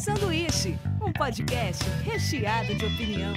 [0.00, 3.34] Sanduíche, um podcast recheado de opinião.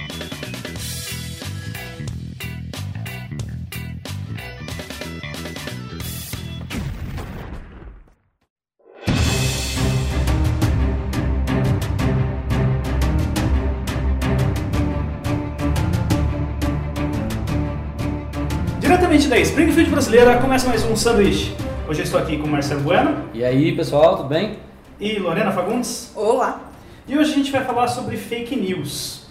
[18.80, 21.54] Diretamente da Springfield brasileira, começa mais um sanduíche.
[21.86, 24.56] Hoje eu estou aqui com Marcelo Bueno E aí, pessoal, tudo bem?
[25.04, 26.10] E Lorena Fagundes.
[26.16, 26.62] Olá!
[27.06, 29.26] E hoje a gente vai falar sobre fake news.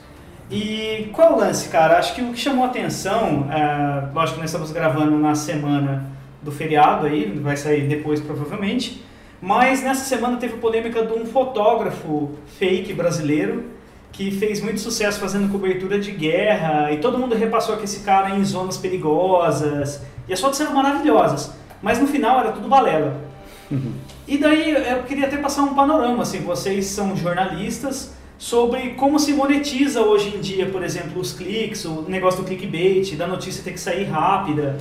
[0.52, 1.98] E qual é o lance, cara?
[1.98, 6.05] Acho que o que chamou a atenção, é, lógico que nós estamos gravando na semana
[6.44, 9.04] do feriado aí, vai sair depois provavelmente,
[9.41, 13.64] mas nessa semana teve polêmica de um fotógrafo fake brasileiro
[14.12, 18.30] que fez muito sucesso fazendo cobertura de guerra e todo mundo repassou que esse cara
[18.36, 23.20] em zonas perigosas e as fotos eram maravilhosas, mas no final era tudo balela.
[24.27, 29.34] E daí eu queria até passar um panorama, assim, vocês são jornalistas, sobre como se
[29.34, 33.72] monetiza hoje em dia, por exemplo, os cliques, o negócio do clickbait, da notícia ter
[33.72, 34.78] que sair rápida.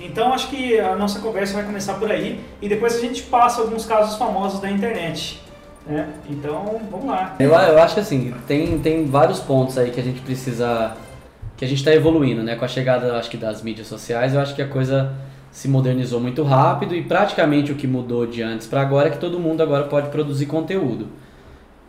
[0.00, 3.60] Então acho que a nossa conversa vai começar por aí e depois a gente passa
[3.60, 5.40] alguns casos famosos da internet.
[5.86, 6.08] Né?
[6.28, 7.36] Então vamos lá.
[7.38, 10.96] Eu, eu acho que assim, tem, tem vários pontos aí que a gente precisa.
[11.56, 12.54] que a gente está evoluindo, né?
[12.54, 15.12] Com a chegada, acho que, das mídias sociais, eu acho que a coisa
[15.50, 19.18] se modernizou muito rápido e praticamente o que mudou de antes para agora é que
[19.18, 21.08] todo mundo agora pode produzir conteúdo.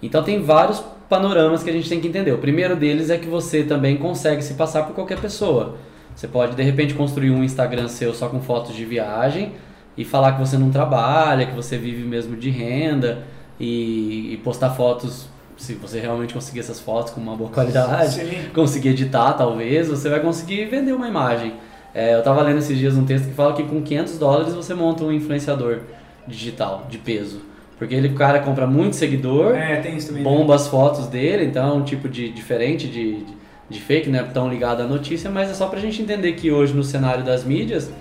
[0.01, 2.31] Então tem vários panoramas que a gente tem que entender.
[2.31, 5.75] O primeiro deles é que você também consegue se passar por qualquer pessoa.
[6.15, 9.53] Você pode de repente construir um Instagram seu só com fotos de viagem
[9.95, 13.23] e falar que você não trabalha, que você vive mesmo de renda
[13.59, 18.49] e, e postar fotos, se você realmente conseguir essas fotos com uma boa qualidade, Sim.
[18.53, 21.53] conseguir editar talvez, você vai conseguir vender uma imagem.
[21.93, 24.73] É, eu tava lendo esses dias um texto que fala que com 500 dólares você
[24.73, 25.79] monta um influenciador
[26.27, 27.41] digital de peso.
[27.77, 29.97] Porque ele, o cara compra muito seguidor, É, também.
[29.97, 30.21] né?
[30.23, 33.25] bomba as fotos dele, então é um tipo de diferente de, de,
[33.69, 36.51] de fake, não é tão ligado à notícia, mas é só pra gente entender que
[36.51, 37.91] hoje no cenário das mídias,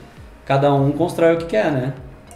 [0.45, 1.95] cada um constrói o que quer, né?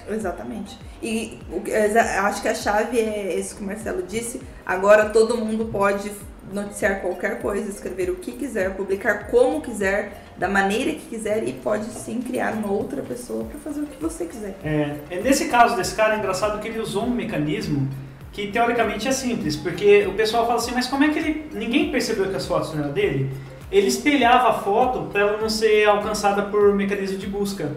[0.09, 0.79] Exatamente.
[1.03, 4.41] E o que- exa- acho que a chave é isso que o Marcelo disse.
[4.65, 6.11] Agora todo mundo pode
[6.53, 11.53] noticiar qualquer coisa, escrever o que quiser, publicar como quiser, da maneira que quiser e
[11.53, 14.55] pode sim criar uma outra pessoa para fazer o que você quiser.
[14.63, 17.89] É, é, nesse caso desse cara é engraçado que ele usou um mecanismo
[18.33, 21.51] que teoricamente é simples, porque o pessoal fala assim, mas como é que ele.
[21.53, 23.31] Ninguém percebeu que as fotos não eram dele?
[23.73, 27.73] Ele espelhava a foto para ela não ser alcançada por mecanismo de busca.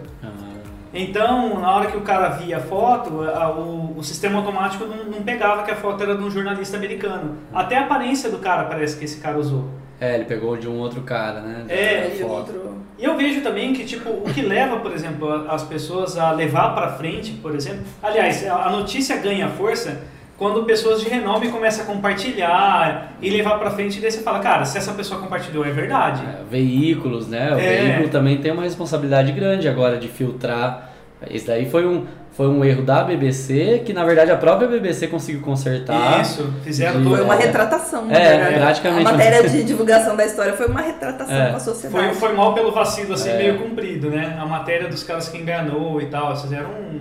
[0.92, 5.04] Então, na hora que o cara via a foto, a- o, o sistema automático não,
[5.04, 7.36] não pegava que a foto era de um jornalista americano.
[7.52, 9.64] Até a aparência do cara parece que esse cara usou.
[10.00, 11.64] É, ele pegou de um outro cara, né?
[11.68, 15.62] É, E outro- E eu vejo também que, tipo, o que leva, por exemplo, as
[15.62, 17.82] pessoas a levar pra frente, por exemplo...
[18.02, 20.00] Aliás, a notícia ganha força
[20.38, 24.38] quando pessoas de renome começam a compartilhar e levar pra frente, e daí você fala,
[24.38, 26.22] cara, se essa pessoa compartilhou, é verdade.
[26.22, 27.52] É, veículos, né?
[27.54, 27.82] O É.
[27.82, 30.90] veículo também tem uma responsabilidade grande agora de filtrar.
[31.28, 35.08] Isso daí foi um, foi um erro da BBC, que na verdade a própria BBC
[35.08, 36.20] conseguiu consertar.
[36.20, 37.08] Isso, fizeram De-.
[37.08, 37.38] Foi uma É.
[37.38, 39.08] retratação, É, praticamente.
[39.08, 41.50] A matéria de divulgação da história foi uma retratação É.
[41.50, 42.04] com a sociedade.
[42.04, 43.36] Foi, foi mal pelo vacilo, assim, É.
[43.38, 44.38] meio comprido, né?
[44.40, 46.36] A matéria dos caras que enganou e tal.
[46.36, 47.00] Fizeram um,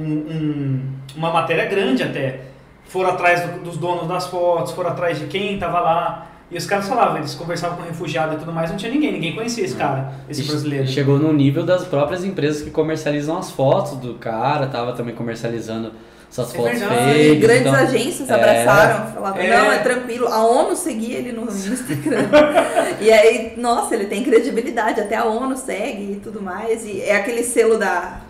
[0.00, 0.82] um- um-
[1.16, 2.40] uma matéria grande até.
[2.88, 6.26] Foram atrás do- dos donos das fotos, foram atrás de quem tava lá.
[6.48, 9.34] E os caras falavam, eles conversavam com refugiado e tudo mais, não tinha ninguém, ninguém
[9.34, 10.86] conhecia esse cara, esse E brasileiro.
[10.86, 15.90] Chegou no nível das próprias empresas que comercializam as fotos do cara, tava também comercializando
[16.30, 16.94] essas É fotos verdade.
[17.04, 17.26] fakes.
[17.26, 18.34] E grandes então- agências É.
[18.34, 19.58] abraçaram, falavam, É.
[19.58, 20.28] não, é tranquilo.
[20.28, 22.28] A ONU seguia ele no, no Instagram.
[23.00, 26.86] e aí, nossa, ele tem credibilidade, até a ONU segue e tudo mais.
[26.86, 28.20] E é aquele selo da,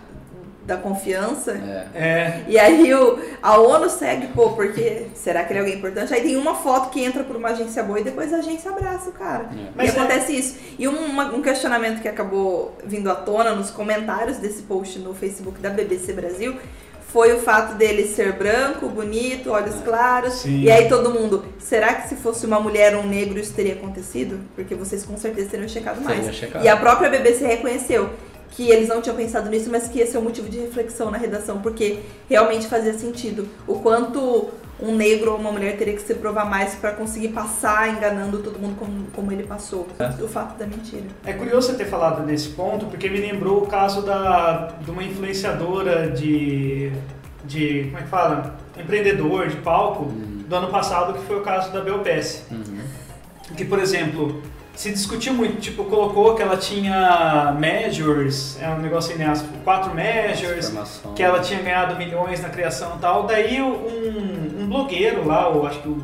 [0.67, 1.51] da confiança.
[1.53, 1.87] É.
[1.95, 6.13] É, E aí o, a ONU segue, pô, porque será que ele é alguém importante?
[6.13, 9.09] Aí tem uma foto que entra por uma agência boa e depois a agência abraça
[9.09, 9.45] o cara.
[9.45, 9.69] É.
[9.73, 10.57] Mas e acontece isso.
[10.77, 15.13] E um, uma- um questionamento que acabou vindo à tona nos comentários desse post no
[15.13, 16.55] Facebook da BBC Brasil
[17.07, 20.33] foi o fato dele ser branco, bonito, olhos claros.
[20.33, 20.63] Sim.
[20.63, 23.73] E aí todo mundo, será que se fosse uma mulher ou um negro isso teria
[23.73, 24.41] acontecido?
[24.53, 26.35] Porque vocês com certeza teriam checado mais.
[26.35, 26.65] Checado.
[26.65, 28.09] E a própria BBC reconheceu
[28.51, 31.17] que eles não tinham pensado nisso, mas que esse é um motivo de reflexão na
[31.17, 31.99] redação, porque
[32.29, 34.49] realmente fazia sentido o quanto
[34.79, 38.59] um negro ou uma mulher teria que se provar mais para conseguir passar enganando todo
[38.59, 39.87] mundo como, como ele passou.
[40.21, 41.05] O fato da mentira.
[41.25, 45.03] É curioso você ter falado nesse ponto, porque me lembrou o caso da, de uma
[45.03, 46.91] influenciadora de,
[47.43, 47.85] de.
[47.85, 48.57] Como é que fala?
[48.77, 52.43] Empreendedor de palco do ano passado, que foi o caso da Belpass.
[52.51, 52.77] Uhum.
[53.55, 54.43] Que, por exemplo,
[54.77, 59.25] se discutiu muito, tipo, colocou que ela tinha measures, é um negócio aí, né?
[59.25, 61.13] as Quatro measures, Informação.
[61.15, 63.23] que ela tinha ganhado milhões na criação e tal.
[63.23, 65.97] Daí um, um blogueiro lá, eu acho que o.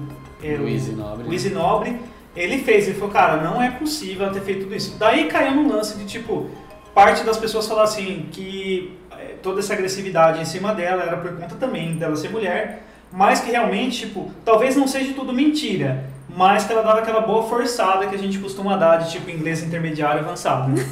[0.43, 1.27] é, Luiz Nobre.
[1.27, 1.99] Luiz Nobre,
[2.35, 4.97] ele fez, ele falou, cara, não é possível ela ter feito tudo isso.
[4.97, 6.49] Daí caiu no lance de tipo,
[6.95, 11.31] parte das pessoas falaram assim, que eh, toda essa agressividade em cima dela era por
[11.37, 12.81] conta também dela ser mulher,
[13.11, 17.43] mas que realmente, tipo, talvez não seja tudo mentira, mas que ela dava aquela boa
[17.43, 20.85] forçada que a gente costuma dar de tipo inglês intermediário avançado, né?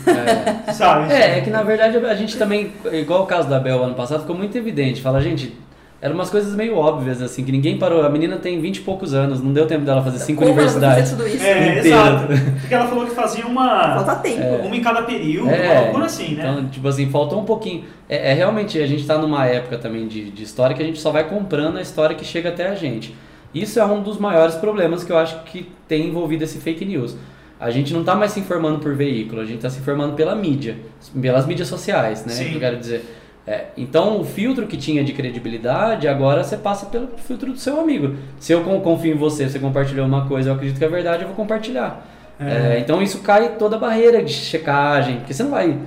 [0.68, 0.72] É.
[0.72, 1.12] sabe?
[1.12, 4.22] É, é que na verdade a gente também, igual o caso da Bel ano passado,
[4.22, 5.02] ficou muito evidente.
[5.02, 5.58] Fala, gente,
[6.02, 8.04] eram umas coisas meio óbvias, assim, que ninguém parou.
[8.04, 10.62] A menina tem 20 e poucos anos, não deu tempo dela fazer cinco Como ela
[10.62, 11.12] universidades.
[11.12, 11.46] fazer tudo isso?
[11.46, 11.88] É, inteiro.
[11.88, 12.28] exato.
[12.60, 14.66] Porque ela falou que fazia uma, Falta tempo.
[14.66, 15.72] uma em cada período, É.
[15.72, 16.44] uma loucura assim, né?
[16.50, 17.84] Então, tipo assim, faltou um pouquinho.
[18.10, 21.00] É, é realmente, a gente tá numa época também de, de história que a gente
[21.00, 23.16] só vai comprando a história que chega até a gente.
[23.54, 27.16] Isso é um dos maiores problemas que eu acho que tem envolvido esse fake news.
[27.60, 30.34] A gente não tá mais se informando por veículo, a gente tá se informando pela
[30.34, 30.78] mídia,
[31.22, 32.34] pelas mídias sociais, né?
[32.34, 32.54] Sim.
[32.54, 33.06] Eu quero dizer.
[33.46, 37.80] É, então, o filtro que tinha de credibilidade, agora você passa pelo filtro do seu
[37.80, 38.16] amigo.
[38.40, 41.24] Se eu con- confio em você, você compartilhou uma coisa, eu acredito que é verdade,
[41.24, 42.08] eu vou compartilhar.
[42.40, 42.76] É.
[42.78, 45.78] É, então isso cai toda a barreira de checagem, porque você não vai,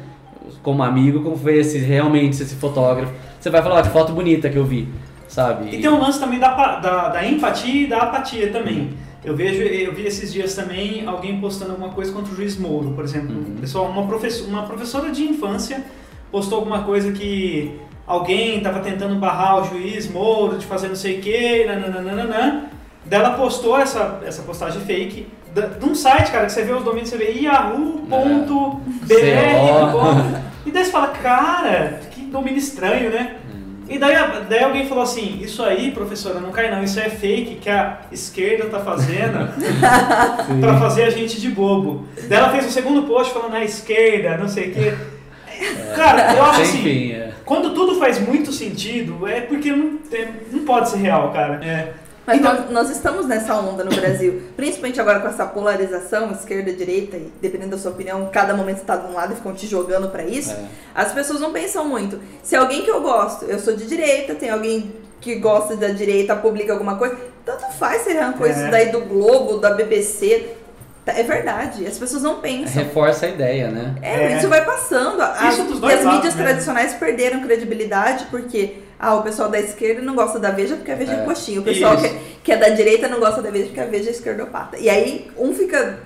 [0.63, 4.49] como amigo, como foi esse realmente esse fotógrafo, você vai falar, ah, que foto bonita
[4.49, 4.89] que eu vi,
[5.35, 5.75] sabe?
[5.75, 8.95] E tem um lance também da, da, da empatia e da apatia também.
[9.25, 12.93] Eu vejo, eu vi esses dias também alguém postando alguma coisa contra o juiz Moro,
[12.93, 13.35] por exemplo.
[13.35, 13.57] Uhum.
[13.61, 15.85] Pessoal, uma, professora, uma professora de infância
[16.31, 21.19] postou alguma coisa que alguém estava tentando barrar o juiz Moro de fazer não sei
[21.19, 22.71] o que, nananana.
[23.05, 26.85] Daí ela postou essa, essa postagem fake de um site, cara, que você vê os
[26.85, 28.09] domínios, você vê yahoo.br.
[29.09, 30.45] CO.
[30.67, 33.37] E daí você fala, cara, que domínio estranho, né?
[33.89, 34.15] E daí,
[34.49, 37.99] daí alguém falou assim, isso aí, professora, não cai não, isso é fake que a
[38.11, 39.49] esquerda tá fazendo
[40.61, 42.07] pra fazer a gente de bobo.
[42.29, 44.95] Daí ela fez um segundo post falando a esquerda, não sei o quê.
[45.95, 47.31] Cara, eu acho assim, Enfim, é.
[47.45, 51.61] quando tudo faz muito sentido, é porque não, tem- não pode ser real, cara.
[51.65, 51.93] É.
[52.27, 56.73] Mas Então- nós, nós estamos nessa onda no Brasil, principalmente agora com essa polarização, esquerda,
[56.73, 59.53] direita, e dependendo da sua opinião, cada momento você tá de um lado e ficam
[59.53, 60.53] te jogando pra isso.
[60.53, 60.65] É.
[60.95, 62.19] As pessoas não pensam muito.
[62.43, 66.35] Se alguém que eu gosto, eu sou de direita, tem alguém que gosta da direita,
[66.37, 68.51] publica alguma coisa, tanto faz se ele arrancou É.
[68.51, 70.51] isso daí do Globo, da BBC.
[71.05, 72.83] Tá- É verdade, as pessoas não pensam.
[72.83, 73.95] Reforça a ideia, né?
[74.01, 74.37] É, É.
[74.39, 75.21] isso vai passando.
[75.21, 76.43] As, Isso e dois as lados, mídias né?
[76.45, 80.95] tradicionais perderam credibilidade porque ah, o pessoal da esquerda não gosta da Veja porque a
[80.97, 81.25] Veja é, É.
[81.25, 81.61] coxinha.
[81.61, 82.09] O pessoal que,
[82.43, 84.79] que é da direita não gosta da Veja porque a Veja é esquerdopata.
[84.79, 85.99] E aí um fica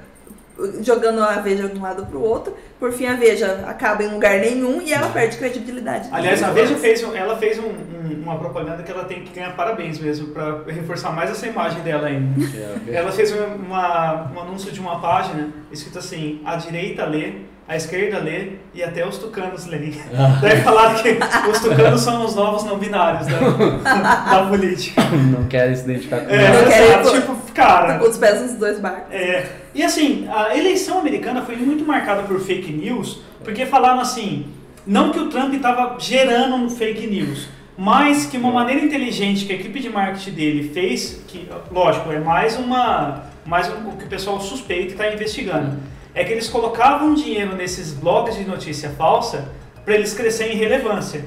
[0.82, 4.38] jogando a Veja de um lado pro outro, por fim a Veja acaba em lugar
[4.40, 6.08] nenhum e ela perde credibilidade.
[6.10, 9.54] Aliás, a Veja fez, ela fez um- um- uma propaganda que ela tem que ganhar
[9.54, 12.44] parabéns mesmo, pra reforçar mais essa imagem dela ainda.
[12.90, 17.34] Ela fez uma, uma- um anúncio de uma página escrito assim: a direita lê,
[17.68, 19.92] a esquerda lê e até os tucanos leem.
[20.40, 21.18] Daí falaram que
[21.50, 23.38] os tucanos são os novos não binários da,
[24.40, 25.02] da política.
[25.02, 26.48] Não quero se identificar com É.
[26.48, 27.98] Não ir tipo, cara.
[27.98, 29.12] Com os pés nos dois barcos.
[29.12, 34.46] É, e assim, a eleição americana foi muito marcada por fake news, porque falaram assim,
[34.86, 39.52] não que o Trump estava gerando um fake news, mas que uma maneira inteligente que
[39.52, 44.04] a equipe de marketing dele fez, que lógico, é mais uma mais um, o que
[44.04, 45.78] o pessoal suspeita e está investigando,
[46.14, 49.48] é que eles colocavam dinheiro nesses blogs de notícia falsa
[49.84, 51.24] para eles crescerem em relevância.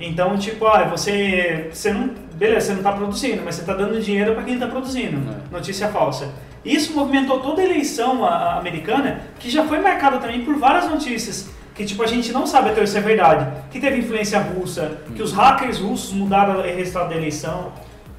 [0.00, 4.00] Então, tipo, ah, você, você não, beleza, você não está produzindo, mas você está dando
[4.00, 5.16] dinheiro para quem está produzindo.
[5.30, 5.52] É.
[5.52, 6.28] Notícia falsa.
[6.64, 10.88] Isso movimentou toda a eleição a- a americana, que já foi marcada também por várias
[10.88, 14.98] notícias que tipo a gente não sabe até se é verdade, que teve influência russa,
[15.14, 17.72] que os hackers russos mudaram o resultado da eleição.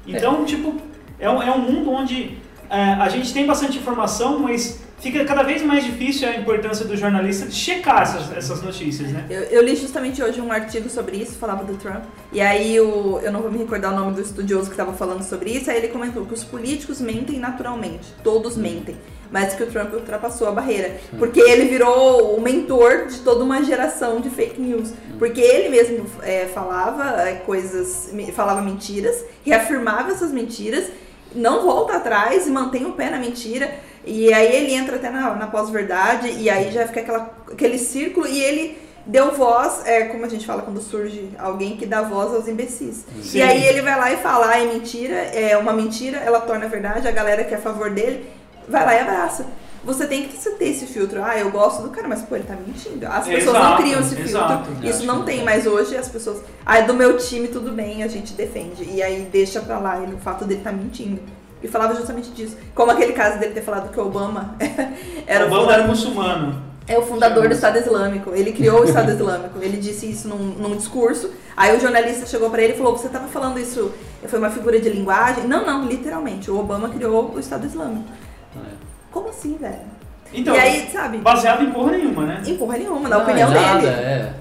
[0.06, 0.76] Então, tipo,
[1.18, 2.38] é um, é um mundo onde
[2.70, 6.96] é, a gente tem bastante informação, mas fica cada vez mais difícil a importância do
[6.96, 9.26] jornalista de checar essas, essas notícias, né?
[9.28, 12.04] Eu, eu li justamente hoje um artigo sobre isso, falava do Trump.
[12.32, 15.22] E aí o, eu não vou me recordar o nome do estudioso que estava falando
[15.22, 15.70] sobre isso.
[15.70, 18.96] Aí ele comentou que os políticos mentem naturalmente, todos mentem,
[19.30, 23.62] mas que o Trump ultrapassou a barreira, porque ele virou o mentor de toda uma
[23.62, 30.32] geração de fake news, porque ele mesmo é, falava é, coisas, falava mentiras, reafirmava essas
[30.32, 30.86] mentiras,
[31.34, 33.72] não volta atrás e mantém o pé na mentira.
[34.04, 38.26] E aí ele entra até na, na pós-verdade, e aí já fica aquela, aquele círculo,
[38.26, 42.34] e ele deu voz, é como a gente fala quando surge alguém que dá voz
[42.34, 43.04] aos imbecis.
[43.22, 43.38] Sim.
[43.38, 46.68] E aí ele vai lá e fala, ah, é mentira, é uma mentira, ela torna
[46.68, 48.26] verdade, a galera que é a favor dele
[48.68, 49.46] vai lá e abraça.
[49.82, 51.22] Você tem que ter esse filtro.
[51.24, 53.06] Ah, eu gosto do cara, mas pô, ele tá mentindo.
[53.06, 54.30] As pessoas não Exato, criam esse filtro.
[54.30, 54.70] exato.
[54.82, 55.44] Eu Isso não tem não.
[55.46, 55.96] mais hoje.
[55.96, 56.42] As pessoas.
[56.66, 58.84] Ah, é do meu time, tudo bem, a gente defende.
[58.84, 61.22] E aí deixa pra lá ele, o fato dele tá mentindo.
[61.62, 62.56] E falava justamente disso.
[62.74, 64.54] Como aquele caso dele ter falado que o Obama
[65.26, 66.70] era o Obama fundador- era muçulmano.
[66.88, 68.30] É o fundador do Estado Islâmico.
[68.34, 69.58] Ele criou o Estado Islâmico.
[69.62, 71.30] Ele disse isso num, num discurso.
[71.56, 73.92] Aí o jornalista chegou pra ele e falou: Você tava falando isso?
[74.26, 75.44] Foi uma figura de linguagem?
[75.46, 76.50] Não, não, literalmente.
[76.50, 78.08] O Obama criou o Estado Islâmico.
[78.56, 78.70] É.
[79.12, 80.00] Como assim, velho?
[80.32, 81.18] Então, e aí, sabe?
[81.18, 82.42] baseado em porra nenhuma, né?
[82.46, 83.92] Em porra nenhuma, na Não, opinião é nada, dele.
[83.92, 84.32] É.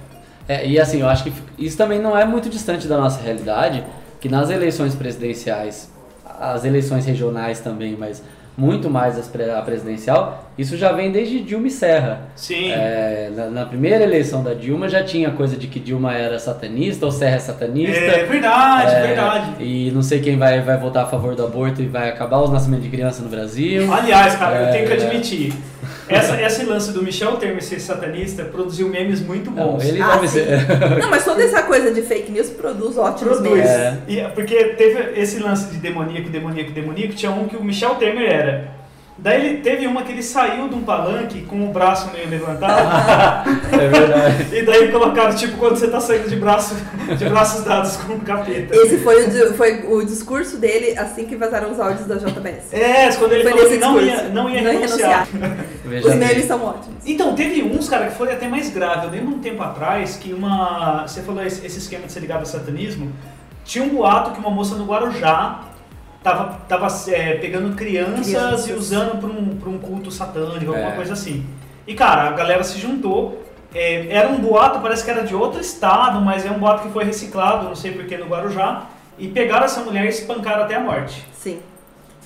[0.47, 3.83] É, e assim, eu acho que isso também não é muito distante da nossa realidade,
[4.19, 5.89] que nas eleições presidenciais,
[6.39, 8.23] as eleições regionais também, mas
[8.57, 9.17] muito mais
[9.51, 12.21] a presidencial, isso já vem desde Dilma e Serra.
[12.35, 12.71] Sim.
[12.71, 17.05] É, na, na primeira eleição da Dilma já tinha coisa de que Dilma era satanista
[17.05, 17.97] ou Serra é satanista.
[17.97, 19.63] É verdade, É, verdade.
[19.63, 22.51] E não sei quem vai, vai votar a favor do aborto e vai acabar os
[22.51, 23.91] nascimentos de criança no Brasil.
[23.93, 24.95] Aliás, cara, eu É, tenho que é.
[24.97, 25.53] admitir.
[26.07, 29.85] Essa, esse lance do Michel Temer ser satanista produziu memes muito Não, bons.
[29.85, 30.47] ele Ah, deve ser.
[30.99, 33.53] Não, mas toda essa coisa de fake news produz ótimos Produz.
[33.53, 33.69] memes.
[33.69, 33.97] É.
[34.07, 38.27] E, porque teve esse lance de demoníaco, demoníaco, demoníaco, tinha um que o Michel Temer
[38.29, 38.78] era.
[39.21, 43.49] Daí ele teve uma que ele saiu de um palanque com o braço meio levantado.
[43.73, 44.55] é verdade.
[44.55, 46.73] e daí colocaram, tipo, quando você tá saindo de, braço,
[47.17, 48.73] de braços dados com o capeta.
[48.73, 52.73] Esse foi o, foi o discurso dele assim que vazaram os áudios da JBS.
[52.73, 54.23] É, quando ele Foi falou que não discurso.
[54.23, 55.27] ia, não ia Não ia renunciar.
[55.83, 56.95] Veja Os memes são ótimos.
[57.05, 59.07] Então, teve uns, cara, que foi até mais grave.
[59.07, 61.05] Eu lembro um tempo atrás que uma.
[61.05, 63.11] Você falou esse, esse esquema de ser ligado ao satanismo.
[63.65, 65.68] Tinha um boato que uma moça no Guarujá
[66.23, 68.67] tava, tava é, pegando crianças, Crianças.
[68.67, 70.95] e usando pra um, pra um culto satânico, alguma É.
[70.95, 71.45] coisa assim.
[71.87, 73.43] E, cara, a galera se juntou.
[73.73, 76.89] é, era um boato, parece que era de outro estado, mas é um boato que
[76.93, 78.83] foi reciclado, não sei porquê, no Guarujá.
[79.17, 81.23] E pegaram essa mulher e espancaram até a morte.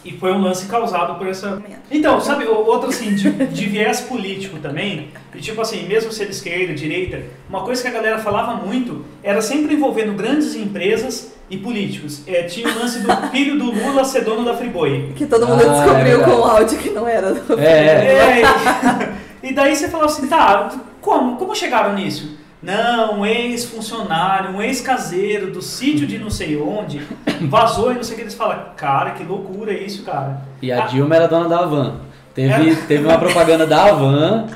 [0.06, 1.62] E foi um lance causado por essa.
[1.90, 6.32] Então, sabe, outro assim, de, de viés político também, e tipo assim, mesmo ser de
[6.32, 11.58] esquerda, direita, uma coisa que a galera falava muito era sempre envolvendo grandes empresas e
[11.58, 12.22] políticos.
[12.28, 15.14] É, tinha o lance do filho do Lula ser dono da Friboi.
[15.16, 16.32] Que todo mundo Ah, é descobriu verdade.
[16.32, 18.42] com o áudio que não era do É, é.
[18.42, 19.14] É,
[19.48, 20.70] e, daí você falava assim, tá,
[21.00, 21.38] como?
[21.38, 22.38] Como chegaram nisso?
[22.64, 27.02] Não, um ex-funcionário, um ex-caseiro do sítio de não sei onde,
[27.42, 28.22] vazou e não sei o que.
[28.24, 30.42] Eles falam, cara, que loucura isso, cara.
[30.62, 30.88] E a Ah.
[30.88, 31.96] Dilma era dona da Havan.
[32.34, 32.76] Teve, É.
[32.88, 34.48] teve uma propaganda da Havan,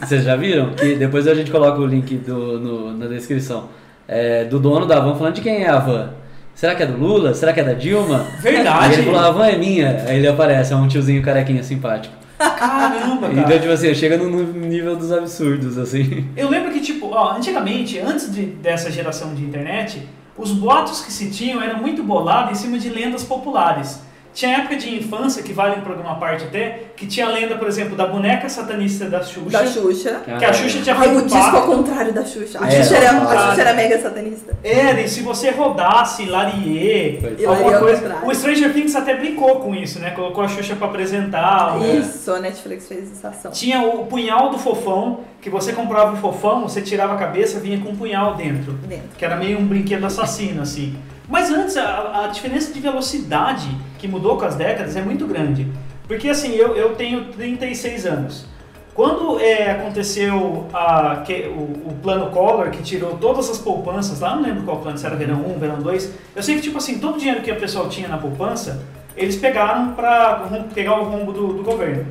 [0.00, 0.70] vocês já viram?
[0.74, 3.68] Que depois a gente coloca o link do, no- na descrição.
[4.08, 6.10] É, do dono da Havan falando de quem é a Havan.
[6.54, 7.32] Será que é do Lula?
[7.32, 8.26] Será que é da Dilma?
[8.40, 8.86] Verdade.
[8.86, 10.04] Aí ele falou, a Havan é minha.
[10.06, 12.14] Aí ele aparece, é um tiozinho carequinha simpático.
[12.50, 13.40] Caramba, cara.
[13.40, 16.26] Então, tipo assim, chega no no nível dos absurdos, assim.
[16.36, 20.06] Eu lembro que, tipo, ó, antigamente, antes de- dessa geração de internet,
[20.36, 24.00] os boatos que se tinham eram muito bolados em cima de lendas populares.
[24.34, 27.56] Tinha época de infância, que vale um programa à parte até, que tinha a lenda,
[27.56, 29.50] por exemplo, da boneca satanista da Xuxa.
[29.50, 30.22] Da Xuxa.
[30.38, 32.58] Que a Xuxa tinha Ai, feito o um disco ao contrário da Xuxa.
[32.62, 34.56] A, É, Xuxa, era, a Xuxa era mega satanista.
[34.64, 37.44] Era, e se você rodasse Larie, é.
[37.44, 38.20] alguma coisa.
[38.24, 40.10] O Stranger Things até brincou com isso, né?
[40.12, 41.78] Colocou a Xuxa pra apresentar.
[41.78, 41.96] né?
[41.96, 43.50] Isso, a Netflix fez essa ação.
[43.52, 47.78] Tinha o punhal do fofão, que você comprava o fofão, você tirava a cabeça, vinha
[47.80, 48.72] com um punhal dentro.
[48.72, 49.08] Dentro.
[49.18, 50.96] que era meio um brinquedo assassino, assim.
[51.28, 55.66] Mas antes, a, a diferença de velocidade que mudou com as décadas é muito grande.
[56.08, 58.46] Porque, assim, eu, eu tenho 36 anos.
[58.94, 64.36] Quando é, aconteceu a, que, o, o plano Collor, que tirou todas as poupanças lá,
[64.36, 66.98] não lembro qual plano, se era verão 1, verão 2, eu sei que, tipo assim,
[66.98, 68.82] todo o dinheiro que a pessoa tinha na poupança,
[69.16, 72.04] eles pegaram pra rom- pegar o rombo do, do governo.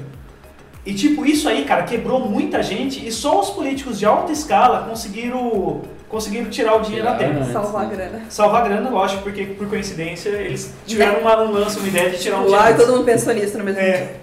[0.84, 4.88] E, tipo, isso aí, cara, quebrou muita gente e só os políticos de alta escala
[4.89, 7.39] conseguiram, conseguiram tirar o dinheiro da terra.
[7.39, 7.50] né?
[7.51, 8.22] Salvar a grana.
[8.30, 12.20] Salvar a grana, lógico, porque por coincidência eles tiveram uma, um lance, uma ideia de
[12.20, 12.77] tirar um Lá e dinheiro.
[12.86, 13.91] todo mundo pensou nisso no mesmo É.
[13.91, 14.22] dia.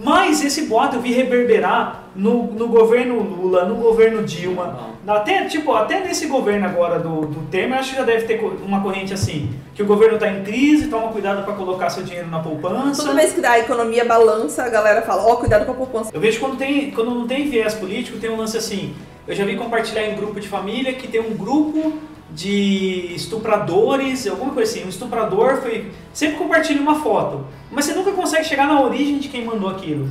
[0.00, 5.72] Mas esse boato eu vi reverberar no, no governo Lula, no governo Dilma, até, tipo,
[5.74, 9.50] até nesse governo agora do, do Temer, acho que já deve ter uma corrente assim,
[9.74, 13.02] que o governo está em crise, toma cuidado para colocar seu dinheiro na poupança.
[13.02, 16.10] Toda vez que dá a economia balança, a galera fala, ó, cuidado com a poupança.
[16.14, 18.94] Eu vejo quando, tem, quando não tem viés político, tem um lance assim.
[19.28, 21.98] Eu já vi compartilhar em grupo de família que tem um grupo
[22.30, 24.86] de estupradores, alguma coisa assim.
[24.86, 25.90] Um estuprador foi.
[26.12, 30.08] Sempre compartilha uma foto, mas você nunca consegue chegar na origem de quem mandou aquilo.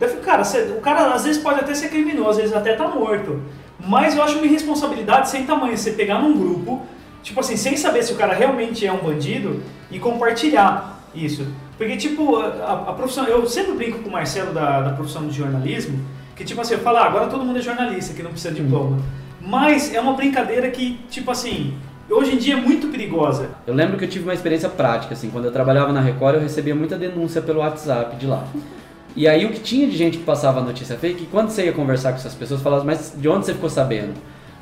[0.00, 2.74] Eu fico, cara, você- o cara às vezes pode até ser criminoso, às vezes até
[2.74, 3.40] tá morto.
[3.86, 6.82] Mas eu acho uma irresponsabilidade sem tamanho você pegar num grupo,
[7.22, 11.46] tipo assim, sem saber se o cara realmente é um bandido e compartilhar isso.
[11.76, 13.24] Porque, tipo, a, a profissão.
[13.26, 15.98] Eu sempre brinco com o Marcelo da, da profissão de jornalismo,
[16.36, 18.62] que, tipo assim, eu falo, ah, agora todo mundo é jornalista, que não precisa de
[18.62, 18.98] diploma.
[19.40, 21.74] Mas é uma brincadeira que, tipo assim,
[22.08, 23.50] hoje em dia é muito perigosa.
[23.66, 26.40] Eu lembro que eu tive uma experiência prática, assim, quando eu trabalhava na Record eu
[26.40, 28.44] recebia muita denúncia pelo WhatsApp de lá.
[29.16, 31.72] E aí o que tinha de gente que passava a notícia fake, quando você ia
[31.72, 34.14] conversar com essas pessoas, falava, mas de onde você ficou sabendo?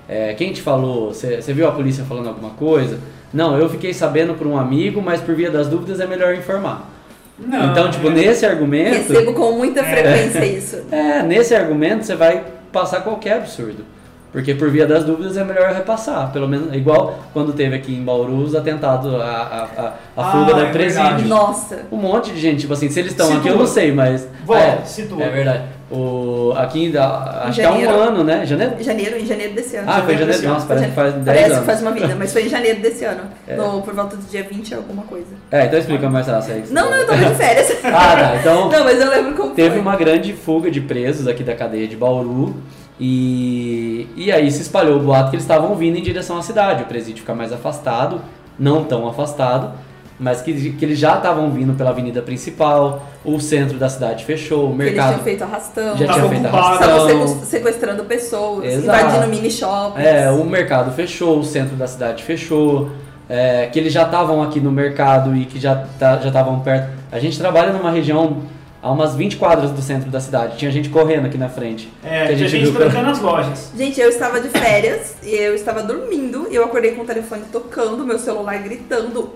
[0.08, 1.14] É, quem te falou?
[1.14, 2.98] Você, você viu a polícia falando alguma coisa?
[3.32, 6.91] Não, eu fiquei sabendo por um amigo, mas por via das dúvidas é melhor informar.
[7.38, 8.94] Não, então, tipo, é- nesse argumento...
[8.94, 10.82] Recebo com muita frequência isso.
[10.92, 13.84] É, nesse argumento você vai passar qualquer absurdo.
[14.30, 16.32] Porque por via das dúvidas é melhor repassar.
[16.32, 20.32] Pelo menos, igual quando teve aqui em Bauru os atentados, a, a, a, a Ah,
[20.32, 21.02] fuga é da presídio.
[21.04, 21.28] verdade.
[21.28, 21.80] Nossa.
[21.92, 24.26] Um monte de gente, tipo assim, se eles estão aqui eu não sei, mas.
[24.46, 25.22] Volta, é, situa.
[25.22, 25.64] é verdade.
[25.94, 28.00] O, aqui da, Em acho que há um janeiro.
[28.00, 28.46] ano, né?
[28.46, 28.82] Janeiro?
[28.82, 29.86] Janeiro, em janeiro desse ano.
[29.90, 30.54] Ah, foi em janeiro janeiro.
[30.54, 31.58] Nossa, parece que faz 10 Parece anos.
[31.58, 33.20] que faz uma vida, mas foi em janeiro desse ano.
[33.46, 33.56] É.
[33.56, 35.26] No, por volta do dia 20 alguma coisa.
[35.50, 36.64] É, então explica mais essa aí.
[36.70, 37.70] Não, não, eu tava de férias.
[37.84, 38.36] Ah, tá.
[38.40, 38.70] Então.
[38.72, 39.80] Não, mas eu lembro como Teve foi.
[39.80, 42.54] uma grande fuga de presos aqui da cadeia de Bauru
[42.98, 46.84] e, e aí se espalhou o boato que eles estavam vindo em direção à cidade.
[46.84, 48.20] O presídio fica mais afastado,
[48.58, 49.72] não tão afastado,
[50.22, 54.70] mas que, que eles já estavam vindo pela avenida principal, o centro da cidade fechou,
[54.70, 55.96] o Que Eles mercado tinham feito arrastão.
[55.96, 56.44] já Tava tinha feito.
[56.46, 57.28] Estavam arrastão.
[57.28, 59.04] sequ- sequestrando pessoas, Exato.
[59.04, 60.06] invadindo mini shoppings.
[60.06, 62.90] É, o mercado fechou, o centro da cidade fechou,
[63.28, 66.90] é, que eles já estavam aqui no mercado e que já tá- já estavam perto.
[67.10, 68.42] A gente trabalha numa região
[68.82, 70.56] a umas 20 quadras do centro da cidade.
[70.56, 71.88] Tinha gente correndo aqui na frente.
[72.04, 73.70] É, que tinha gente viu pela- trancando as lojas.
[73.76, 77.42] Gente, eu estava de férias e eu estava dormindo e eu acordei com o telefone
[77.52, 79.30] tocando, meu celular gritando,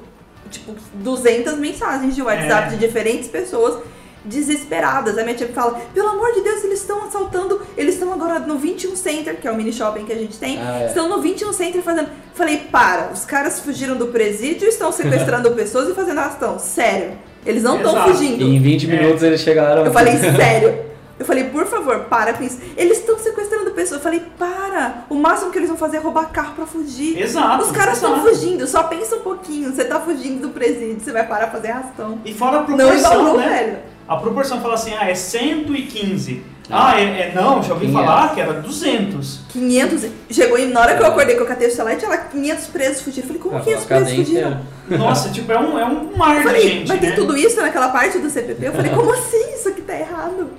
[0.51, 2.71] tipo, 200 mensagens de WhatsApp É.
[2.71, 3.83] de diferentes pessoas
[4.25, 5.17] desesperadas.
[5.19, 8.59] A minha tia fala: pelo amor de Deus, eles estão assaltando, eles estão agora no
[8.59, 10.87] 21 Center, que é o mini shopping que a gente tem, Ah, é.
[10.87, 12.09] estão no 21 Center fazendo.
[12.35, 16.59] Falei: para, os caras fugiram do presídio, estão sequestrando pessoas e fazendo arrastão.
[16.59, 17.13] Sério,
[17.45, 18.43] eles não estão fugindo.
[18.43, 19.01] E em 20 É.
[19.01, 19.85] minutos eles chegaram.
[19.85, 20.87] Eu falei, sério.
[21.19, 22.59] Eu falei, por favor, para com isso.
[22.77, 23.99] Eles estão sequestrando pessoas.
[23.99, 25.05] Eu falei, para.
[25.09, 27.19] O máximo que eles vão fazer é roubar carro pra fugir.
[27.21, 27.65] Exato.
[27.65, 28.67] Os caras estão fugindo.
[28.67, 29.73] Só pensa um pouquinho.
[29.75, 31.01] Você tá fugindo do presídio.
[31.01, 32.19] Você vai parar fazer arrastão.
[32.25, 33.49] E fora a Não proporção, embalou, né?
[33.49, 33.79] velho.
[34.07, 36.43] A proporção fala assim, ah, é 115.
[36.71, 37.93] Ah, é, é- não, já ouvi 500.
[37.93, 39.41] falar que era 200.
[39.51, 40.11] 500.
[40.31, 42.67] Chegou e na hora que eu acordei que eu catei o celular, tinha lá 500
[42.67, 43.25] presos fugiram.
[43.25, 44.49] Eu falei, como Ah, 500 a presos fugiram?
[44.51, 44.99] inteira.
[44.99, 47.07] Nossa, tipo, é um, é um mar Eu de falei, gente, mas né?
[47.07, 48.67] tem tudo isso naquela parte do CPP?
[48.67, 49.55] Eu falei, como assim?
[49.55, 50.51] Isso aqui tá errado.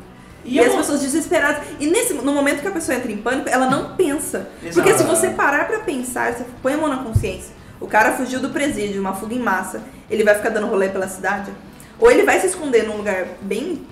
[0.48, 1.68] E, E, as pessoas desesperadas.
[1.80, 4.48] E nesse, no momento que a pessoa entra em pânico, ela não pensa.
[4.64, 4.76] Exato.
[4.76, 7.56] Porque se você parar pra pensar, você põe a mão na consciência.
[7.80, 9.82] O cara fugiu do presídio, uma fuga em massa.
[10.10, 11.52] Ele vai ficar dando rolê pela cidade?
[12.00, 13.86] Ou ele vai se esconder num lugar bem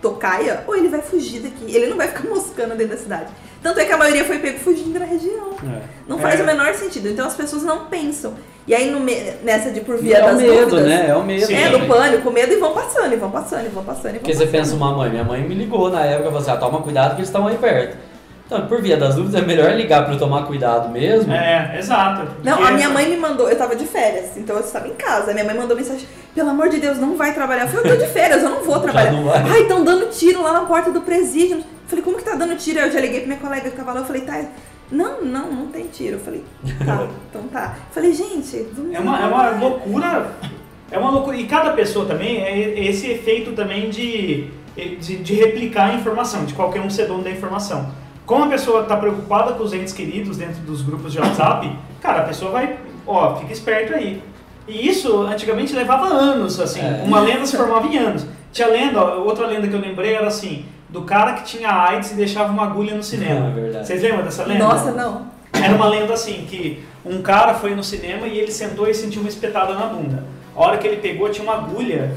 [0.00, 1.74] tocaia, ou ele vai fugir daqui.
[1.74, 3.26] Ele não vai ficar moscando dentro da cidade.
[3.62, 5.50] Tanto é que a maioria foi pego fugindo da região.
[5.62, 5.82] É.
[6.08, 6.42] Não faz É.
[6.42, 7.08] o menor sentido.
[7.08, 8.34] Então as pessoas não pensam.
[8.66, 11.06] E aí no me- nessa de por via é o das medo, dúvidas, né?
[11.08, 11.46] É o medo.
[11.46, 11.54] Sim.
[11.54, 14.12] é, do pânico, o medo e vão passando, e vão passando, e vão passando, e
[14.12, 14.52] vão Porque você passando.
[14.62, 17.10] pensa uma mãe, minha mãe me ligou na época e falou assim, ah, toma cuidado
[17.10, 17.96] que eles estão aí perto.
[18.50, 21.32] Então, por via das dúvidas, é melhor ligar pra eu tomar cuidado mesmo.
[21.32, 22.26] É, exato.
[22.42, 25.32] Não, a minha mãe me mandou, eu tava de férias, então eu estava em casa.
[25.32, 27.62] Minha mãe mandou mensagem: pelo amor de Deus, não vai trabalhar.
[27.62, 29.12] Eu falei, eu tô de férias, eu não vou trabalhar.
[29.12, 29.40] não vai.
[29.40, 31.58] Ai, estão dando tiro lá na porta do presídio.
[31.58, 32.80] Eu falei, como que tá dando tiro?
[32.80, 34.44] Eu já liguei pra minha colega que tava lá, eu falei, tá.
[34.90, 36.16] Não, não, não tem tiro.
[36.16, 36.44] Eu falei,
[36.84, 37.76] tá, então tá.
[37.76, 40.32] Eu falei, gente, vamos É uma, é uma loucura.
[40.90, 41.36] É uma loucura.
[41.36, 44.50] E cada pessoa também é esse efeito também de,
[44.98, 48.09] de, de replicar a informação, de qualquer um ser dono da informação.
[48.30, 51.68] Como a pessoa está preocupada com os entes queridos dentro dos grupos de WhatsApp,
[52.00, 54.22] cara, a pessoa vai, ó, fica esperto aí.
[54.68, 56.78] E isso antigamente levava anos, assim.
[56.78, 57.02] É.
[57.04, 58.24] Uma lenda se formava em anos.
[58.52, 62.12] Tinha lenda, ó, outra lenda que eu lembrei era assim, do cara que tinha AIDS
[62.12, 63.48] e deixava uma agulha no cinema.
[63.48, 63.86] É verdade.
[63.88, 64.64] Vocês lembram dessa lenda?
[64.64, 65.26] Nossa, não.
[65.52, 69.22] Era uma lenda assim, que um cara foi no cinema e ele sentou e sentiu
[69.22, 70.22] uma espetada na bunda.
[70.54, 72.16] A hora que ele pegou, tinha uma agulha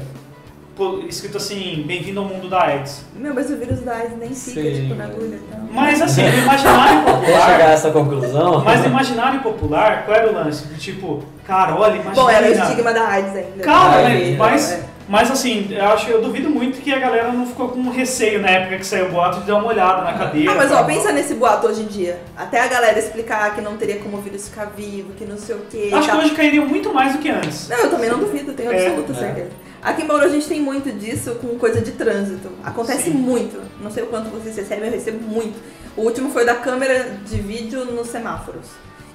[1.08, 3.02] escrito assim, bem-vindo ao mundo da AIDS.
[3.14, 4.82] Meu, mas o vírus da AIDS nem fica, Sim.
[4.82, 5.36] tipo, na agulha.
[5.48, 5.68] Então.
[5.70, 7.70] Mas assim, no imaginário Até chegar a popular...
[7.72, 8.64] essa conclusão.
[8.64, 10.66] Mas no imaginário popular, qual era o lance?
[10.66, 12.14] Do tipo, cara, olha, imagina...
[12.14, 13.62] Bom, era o estigma da AIDS ainda.
[13.64, 14.32] Calma, Ai, né?
[14.32, 14.84] é, Mas, é.
[15.08, 18.50] mas assim, eu acho, eu duvido muito que a galera não ficou com receio na
[18.50, 20.50] época que saiu o boato de dar uma olhada na cadeira.
[20.50, 22.18] Ah, mas ó, pensa nesse boato hoje em dia.
[22.36, 25.54] Até a galera explicar que não teria como o vírus ficar vivo, que não sei
[25.54, 25.90] o quê.
[25.92, 27.68] Acho que hoje cairiam muito mais do que antes.
[27.68, 29.14] Não, eu também não duvido, tenho É, absoluta é.
[29.14, 29.63] certeza.
[29.84, 32.48] Aqui em Bauru a gente tem muito disso com coisa de trânsito.
[32.64, 33.10] Acontece Sim.
[33.10, 33.60] muito.
[33.82, 35.60] Não sei o quanto vocês recebem, eu recebo muito.
[35.94, 38.64] O último foi da câmera de vídeo nos semáforos.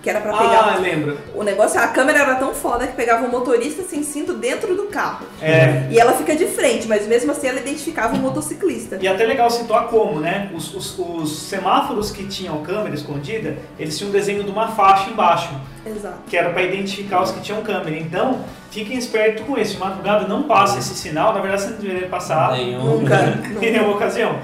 [0.02, 0.76] Que era pra pegar.
[0.76, 1.18] Ah, lembro.
[1.36, 4.84] O negócio, a câmera era tão foda que pegava o motorista sem cinto dentro do
[4.84, 5.26] carro.
[5.42, 8.98] É, E ela fica de frente, mas mesmo assim ela identificava o motociclista.
[9.02, 10.50] E até legal situar como, né?
[10.56, 15.10] Os, os- os semáforos que tinham câmera escondida, eles tinham um desenho de uma faixa
[15.10, 15.50] embaixo,
[15.86, 16.20] Exato.
[16.30, 17.98] que era para identificar os que tinham câmera.
[17.98, 18.40] Então,
[18.72, 19.74] fiquem espertos com isso.
[19.74, 23.00] De madrugada não passa esse sinal, na verdade você não deveria passar Nenhum.
[23.02, 23.16] Nunca.
[23.62, 24.40] em nenhuma ocasião.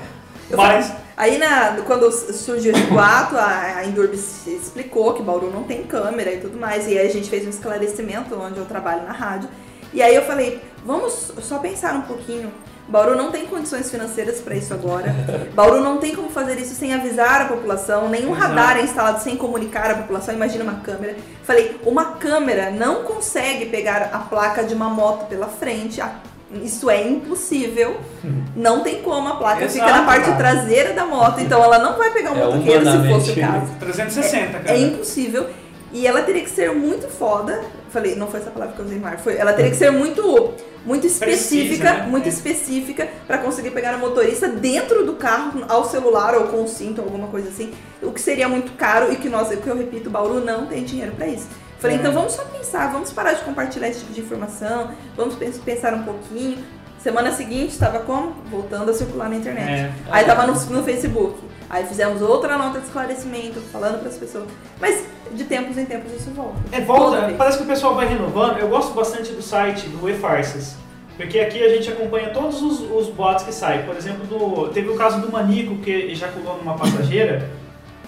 [0.52, 5.84] Eu Mas, Aí na, quando surgiu esse boato, a, a explicou que Bauru não tem
[5.84, 6.88] câmera e tudo mais.
[6.88, 9.50] E aí a gente fez um esclarecimento onde eu trabalho na rádio.
[9.94, 12.52] E aí eu falei, vamos só pensar um pouquinho.
[12.88, 15.16] Bauru não tem condições financeiras para isso agora.
[15.56, 18.10] Bauru não tem como fazer isso sem avisar a população.
[18.10, 20.36] Nenhum radar é instalado sem comunicar a população.
[20.36, 21.16] Imagina uma câmera.
[21.44, 26.14] Falei, uma câmera não consegue pegar a placa de uma moto pela frente, a
[26.64, 27.98] Isso é impossível.
[28.56, 30.38] Não tem como, a placa fica Exato, na parte cara.
[30.38, 33.72] traseira da moto, então ela não vai pegar o É, motoqueiro se fosse o caso.
[33.80, 34.72] 360, cara.
[34.78, 35.48] É impossível.
[35.92, 37.62] E ela teria que ser muito foda.
[37.90, 39.22] Falei, não foi essa palavra que eu usei mais.
[39.22, 40.54] Foi, ela teria que ser muito,
[40.86, 42.08] muito específica, Precisa, né?
[42.10, 42.30] muito É.
[42.30, 47.02] específica para conseguir pegar o motorista dentro do carro, ao celular ou com o cinto,
[47.02, 47.72] alguma coisa assim.
[48.04, 51.14] O que seria muito caro e que nós, que eu repito, Bauru não tem dinheiro
[51.14, 51.48] para isso.
[51.80, 52.00] Falei, É.
[52.00, 55.94] então vamos só pensar, vamos parar de compartilhar esse tipo de informação, vamos pens- pensar
[55.94, 56.58] um pouquinho.
[57.00, 58.32] Semana seguinte estava como?
[58.50, 59.70] Voltando a circular na internet.
[59.70, 59.92] É.
[60.10, 61.38] Aí tava no, no Facebook.
[61.70, 64.46] Aí fizemos outra nota de esclarecimento, falando para as pessoas.
[64.80, 66.56] Mas de tempos em tempos isso volta.
[66.72, 68.58] É, volta, parece que o pessoal vai renovando.
[68.58, 70.76] Eu gosto bastante do site do eFarsas.
[71.18, 73.84] Porque aqui a gente acompanha todos os, os bots que saem.
[73.84, 77.50] Por exemplo, do- teve o caso do Manico que ejaculou numa passageira.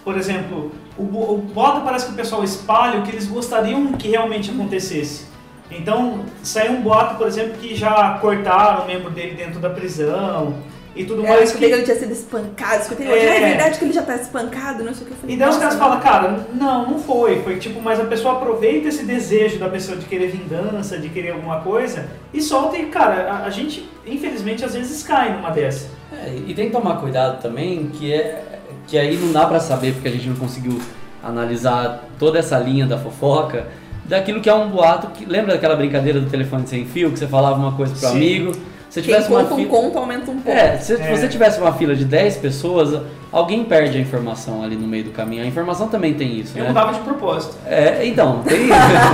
[0.03, 1.51] Por exemplo, o, o
[1.83, 5.25] parece que o pessoal espalha o que eles gostariam que realmente acontecesse.
[5.69, 10.55] Então, saiu um boato, por exemplo, que já cortaram o membro dele dentro da prisão
[10.95, 11.49] e tudo É, eu mais.
[11.49, 11.81] escutei que Que...
[11.81, 13.35] ele tinha sido espancado, escutei É.
[13.35, 15.11] é verdade que ele já tá espancado, não sei o que.
[15.13, 17.41] Eu falei, E daí os caras falam, cara, não, não foi.
[17.43, 21.31] Foi tipo, mas a pessoa aproveita esse desejo da pessoa de querer vingança, de querer
[21.31, 25.89] alguma coisa, e solta e, cara, a, a gente, infelizmente, às vezes cai numa dessa.
[26.13, 28.56] É, e tem que tomar cuidado também, que é
[28.87, 30.79] que aí não dá pra saber porque a gente não conseguiu
[31.23, 33.67] analisar toda essa linha da fofoca,
[34.05, 37.27] daquilo que é um boato que lembra daquela brincadeira do telefone sem fio que você
[37.27, 38.15] falava uma coisa pro Sim.
[38.15, 38.51] amigo,
[38.89, 40.49] se Quem tivesse uma conta um fila, conto aumenta um pouco.
[40.57, 41.15] é, se É.
[41.15, 43.01] você tivesse uma fila de 10 pessoas,
[43.33, 45.43] alguém perde a informação ali no meio do caminho.
[45.43, 46.69] A informação também tem isso, Eu né?
[46.69, 47.57] mudava de propósito.
[47.65, 48.69] É, então, tem.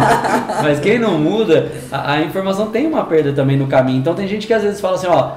[0.61, 3.97] Mas quem não muda, a, a informação tem uma perda também no caminho.
[3.97, 5.31] Então tem gente que às vezes fala assim, ó,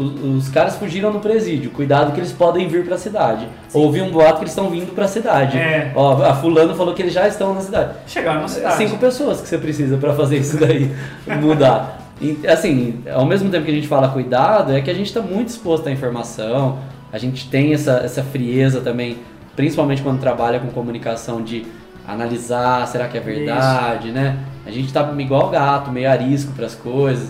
[0.00, 3.46] o- o- os caras fugiram no presídio, cuidado que eles podem vir pra cidade.
[3.72, 5.58] Ouvi um boato que eles estão vindo pra cidade.
[5.58, 5.92] É.
[5.94, 7.94] Ó, a fulano falou que eles já estão na cidade.
[8.06, 8.76] Chegaram na cidade.
[8.76, 10.90] Cinco pessoas que você precisa pra fazer isso daí
[11.40, 11.98] mudar.
[12.20, 15.20] E, assim, ao mesmo tempo que a gente fala cuidado, é que a gente está
[15.22, 16.78] muito exposto à informação,
[17.12, 19.18] a gente tem essa, essa frieza também,
[19.56, 21.64] principalmente quando trabalha com comunicação de
[22.06, 24.36] analisar, será que é verdade, né?
[24.66, 27.28] A gente tá igual gato, meio arisco para as coisas.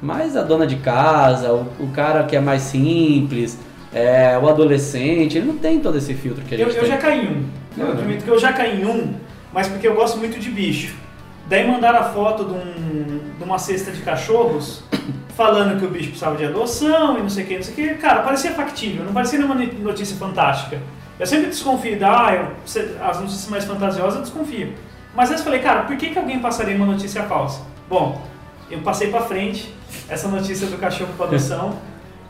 [0.00, 3.58] Mas a dona de casa, o, o cara que é mais simples,
[3.92, 6.90] é, o adolescente, ele não tem todo esse filtro que a gente Eu, eu tem.
[6.90, 7.44] já caí em um.
[7.76, 7.92] Eu Uhum.
[7.92, 9.14] admito que eu já caí em um,
[9.52, 10.94] mas porque eu gosto muito de bicho.
[11.48, 14.82] Daí mandaram a foto de, um- de uma cesta de cachorros,
[15.36, 17.76] falando que o bicho precisava de adoção e não sei o que, não sei o
[17.76, 17.94] que.
[17.94, 20.78] Cara, parecia factível, não parecia nenhuma notícia fantástica.
[21.18, 24.72] Eu sempre desconfio da, ah, eu- as notícias mais fantasiosas eu desconfio.
[25.14, 27.62] Mas vezes eu falei, cara, por que, que alguém passaria uma notícia falsa?
[27.88, 28.22] Bom,
[28.70, 29.72] eu passei pra frente
[30.08, 31.76] essa notícia do cachorro com adoção.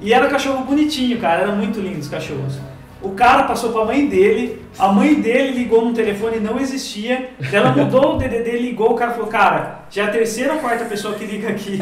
[0.00, 2.58] E era um cachorro bonitinho, cara, era muito lindo os cachorros.
[3.00, 7.30] O cara passou pra mãe dele, a mãe dele ligou no telefone não existia.
[7.52, 10.84] Ela mudou o DDD, ligou, o cara falou, cara, já é a terceira ou quarta
[10.84, 11.78] pessoa que liga aqui.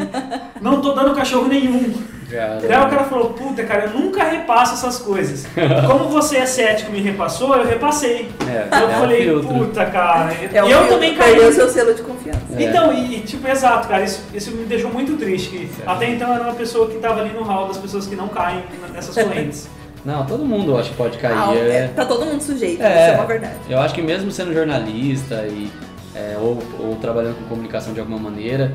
[0.60, 1.94] Não tô dando cachorro nenhum.
[2.30, 5.46] Cara, Daí o cara falou, puta, cara, eu nunca repasso essas coisas.
[5.86, 8.28] Como você é cético e me repassou, eu repassei.
[8.48, 9.48] é, Eu é um falei, filtro.
[9.48, 10.32] puta, cara.
[10.32, 11.32] É e eu filtro, também caí.
[11.34, 12.40] Perdeu seu selo de confiança.
[12.56, 12.62] É.
[12.64, 15.50] Então, e, e, tipo, exato, cara, isso, isso me deixou muito triste.
[15.50, 18.16] Que até então eu era uma pessoa que tava ali no hall das pessoas que
[18.16, 19.68] não caem nessas correntes.
[20.06, 21.34] Não, todo mundo eu acho que pode cair.
[21.36, 22.86] Ah, é- é, tá todo mundo sujeito, É.
[23.06, 23.54] isso é uma verdade.
[23.68, 25.68] Eu acho que mesmo sendo jornalista e,
[26.16, 28.74] é, ou, ou trabalhando com comunicação de alguma maneira,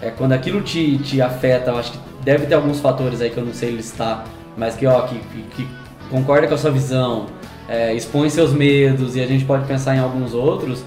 [0.00, 3.36] é, quando aquilo te, te afeta, eu acho que deve ter alguns fatores aí que
[3.36, 4.24] eu não sei listar,
[4.56, 5.68] mas que, ó, que, que, que
[6.10, 7.26] concorda com a sua visão,
[7.68, 10.82] é, expõe seus medos e a gente pode pensar em alguns outros,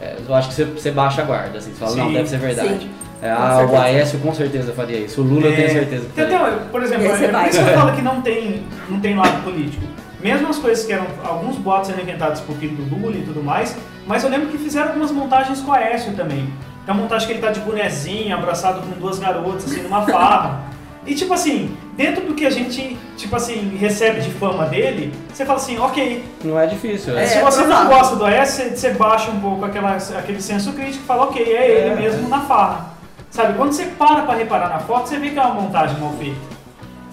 [0.00, 2.28] é, eu acho que você, você baixa a guarda, assim, você fala, não, Sim, deve
[2.28, 2.78] ser verdade.
[2.80, 2.90] sim,
[3.22, 3.76] É, ah, o.
[3.76, 6.46] Aécio com certeza faria isso, o Lula eu tenho É, certeza que Tem faria.
[6.46, 9.16] até, por exemplo, você é por isso que eu falo que não tem, não tem
[9.16, 9.84] lado político.
[10.20, 13.42] Mesmo as coisas que eram alguns boatos sendo inventados por filho do Lula e tudo
[13.42, 16.52] mais, mas eu lembro que fizeram algumas montagens com a Aécio também.
[16.84, 20.60] Tem uma montagem que ele tá de bonezinho, abraçado com duas garotas, assim, numa farra.
[21.06, 25.44] E tipo assim, dentro do que a gente, tipo assim, recebe de fama dele, você
[25.44, 26.24] fala assim, ok.
[26.42, 27.98] Não é difícil, É, Se você não provável.
[27.98, 31.42] gosta do Aécio, você, você baixa um pouco aquela, aquele senso crítico e fala, ok,
[31.42, 31.94] é ele É.
[31.96, 32.94] mesmo na farra.
[33.30, 36.12] Sabe, quando você para pra reparar na foto, você vê que é uma montagem mal
[36.12, 36.53] feita.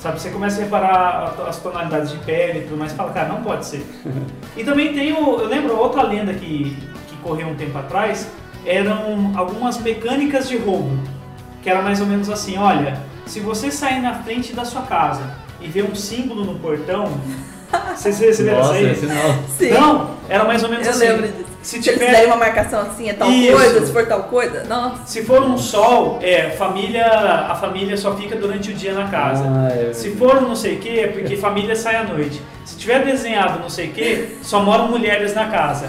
[0.02, 3.28] Sabe, você começa a reparar as tonalidades de pele e tudo mais, e fala, cara,
[3.30, 3.86] não pode ser.
[4.58, 6.76] e também tem o, eu lembro outra lenda que,
[7.08, 8.28] que correu um tempo atrás,
[8.66, 10.98] eram algumas mecânicas de roubo,
[11.62, 15.22] que era mais ou menos assim, olha, se você sair na frente da sua casa
[15.62, 17.12] e ver um símbolo no portão,
[17.96, 18.92] vocês receberam Nossa, isso aí?
[18.92, 19.48] esse não.
[19.50, 21.06] Sim, Não, era mais ou menos eu assim.
[21.06, 21.51] lembro disso.
[21.62, 23.52] Se Se tiver fizerem uma marcação assim, é tal Isso.
[23.54, 25.06] coisa, se for tal coisa, nossa.
[25.06, 29.44] Se for um sol, é, família, a família só fica durante o dia na casa.
[29.48, 32.42] Ah, é- Se for um não sei o que, é porque família sai à noite.
[32.66, 35.88] Se tiver desenhado não sei o que, só moram mulheres na casa.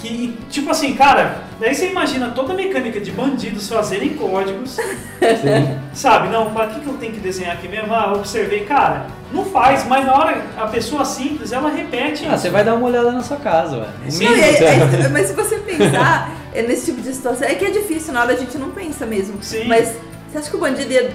[0.00, 5.78] Que, tipo assim, cara, daí você imagina toda a mecânica de bandidos fazerem códigos, Sim.
[5.92, 6.28] sabe?
[6.30, 7.92] Não, para que, que eu tenho que desenhar aqui mesmo?
[7.94, 12.26] Ah, observei, cara, não faz, mas na hora a pessoa simples, ela repete.
[12.26, 13.86] Ah, você vai dar uma olhada na sua casa, ué.
[14.10, 17.70] Sim, você- aí- mas se você pensar é, nesse tipo de situação, é que é
[17.70, 19.42] difícil, na hora a gente não pensa mesmo.
[19.42, 19.64] Sim.
[19.68, 19.94] Mas
[20.30, 21.10] você acha que o bandido ia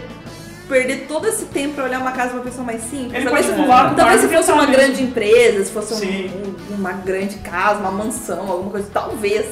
[0.69, 3.13] perder todo esse tempo pra olhar uma casa de uma pessoa mais simples?
[3.13, 5.93] Ele Talvez pode se- pular do Talvez se fosse uma inventar grande empresa, se fosse
[5.93, 6.08] um-
[6.71, 9.45] um- uma grande casa, uma mansão, alguma coisa, talvez.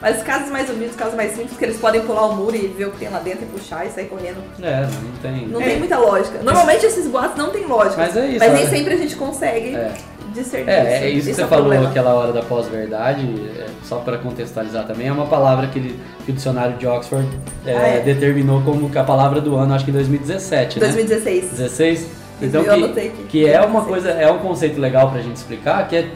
[0.00, 2.86] Mas casas mais humildes, casas mais simples, que eles podem pular o muro e ver
[2.86, 4.38] o que tem lá dentro e puxar e sair correndo.
[4.62, 5.46] É, não tem.
[5.48, 5.64] Não É.
[5.64, 6.38] tem muita lógica.
[6.42, 7.96] Normalmente esses boatos não tem lógica.
[7.98, 8.70] Mas é isso, Mas nem olha.
[8.70, 9.92] sempre a gente consegue É.
[10.32, 11.90] discernir É, é isso que você é falou problema.
[11.90, 13.26] aquela hora da pós-verdade,
[13.58, 17.28] é, só para contextualizar também, é uma palavra que, ele- que o dicionário de Oxford
[17.66, 18.00] é, Ah, é?
[18.00, 20.86] determinou como a palavra do ano, acho que em 2017, né?
[20.86, 21.50] 2016.
[21.50, 22.06] 16?
[22.40, 23.86] Então, Eu que, que é uma 2016.
[23.86, 26.08] coisa, é um conceito legal pra gente explicar, que é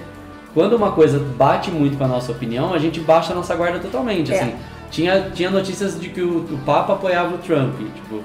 [0.54, 3.78] quando uma coisa bate muito com a nossa opinião, a gente baixa a nossa guarda
[3.80, 4.40] totalmente, É.
[4.40, 4.54] assim.
[4.90, 8.20] Tinha, tinha notícias de que o, o Papa apoiava o Trump, tipo,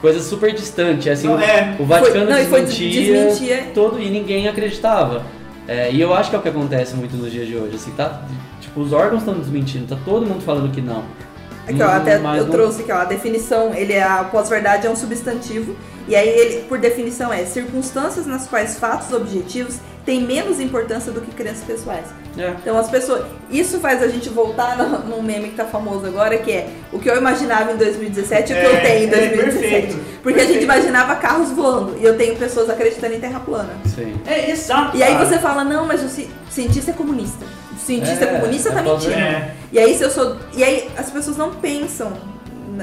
[0.00, 1.76] coisa super distante, assim, Não, o- é.
[1.78, 3.66] o Vaticano Foi- não, foi desmentia, desmentia.
[3.72, 5.22] todo e ninguém acreditava.
[5.68, 7.92] É, e eu acho que é o que acontece muito nos dias de hoje, assim,
[7.92, 8.22] tá?
[8.60, 11.04] Tipo, os órgãos estão desmentindo, tá todo mundo falando que não.
[11.68, 14.88] Aqui, ó, Hum, até eu não- trouxe aqui, ó, a definição, ele é a pós-verdade
[14.88, 15.76] é um substantivo,
[16.08, 19.78] e aí ele, por definição, é circunstâncias nas quais fatos objetivos
[20.10, 22.06] têm menos importância do que crenças pessoais.
[22.36, 22.48] É.
[22.60, 23.24] Então as pessoas.
[23.48, 26.98] Isso faz a gente voltar no, num meme que tá famoso agora, que é o
[26.98, 29.60] que eu imaginava em 2017 e o que É, eu tenho em é, 2017.
[29.60, 30.64] perfeito, Porque a gente perfeito.
[30.64, 33.70] imaginava carros voando e eu tenho pessoas acreditando em terra plana.
[33.94, 34.14] Sim.
[34.26, 34.96] É, exato.
[34.96, 37.44] E aí você fala, não, mas o ci- cientista é comunista.
[37.72, 39.12] O cientista é, É, comunista é tá mentindo.
[39.14, 39.54] É.
[39.72, 40.36] E aí se eu sou.
[40.56, 42.12] E aí as pessoas não pensam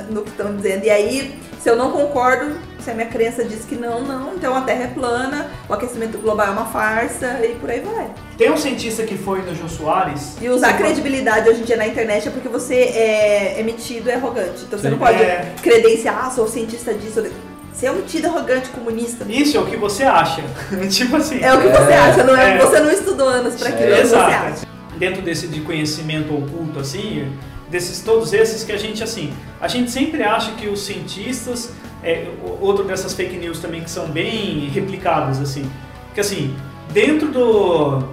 [0.09, 0.83] no que estão dizendo.
[0.85, 4.55] E aí, se eu não concordo, se a minha crença diz que não, não, então
[4.55, 8.09] a Terra é plana, o aquecimento global é uma farsa e por aí vai.
[8.37, 10.37] Tem um cientista que foi no Jô Soares.
[10.41, 14.09] E usar Você credibilidade hoje em dia na internet é porque você é, é metido,
[14.09, 14.63] é arrogante.
[14.65, 14.91] Então você Sim.
[14.91, 15.53] não pode É.
[15.61, 17.25] credenciar, ah, sou cientista disso.
[17.73, 19.25] Você é um metido arrogante comunista.
[19.29, 20.41] Isso é o que você acha.
[20.89, 21.43] tipo assim.
[21.43, 22.57] É o que você É, acha, não é, é.
[22.57, 24.45] você não estudou anos pra aquilo, é, o que você Exato.
[24.47, 24.67] acha.
[24.97, 27.31] Dentro desse de conhecimento oculto, assim,
[27.69, 31.71] desses todos esses que a gente, assim, a gente sempre acha que os cientistas,
[32.03, 32.27] é,
[32.61, 35.69] outro dessas fake news também que são bem replicadas, assim,
[36.13, 36.55] que assim,
[36.93, 38.03] dentro do,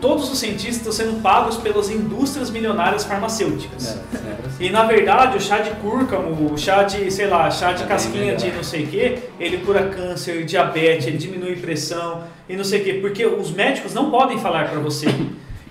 [0.00, 3.86] todos os cientistas estão sendo pagos pelas indústrias milionárias farmacêuticas.
[3.86, 4.64] É, sempre assim.
[4.64, 7.86] E na verdade o chá de cúrcamo, o chá de, sei lá, chá de É
[7.86, 12.64] casquinha de não sei o que, ele cura câncer, diabetes, ele diminui pressão e não
[12.64, 15.06] sei o que, porque os médicos não podem falar pra você.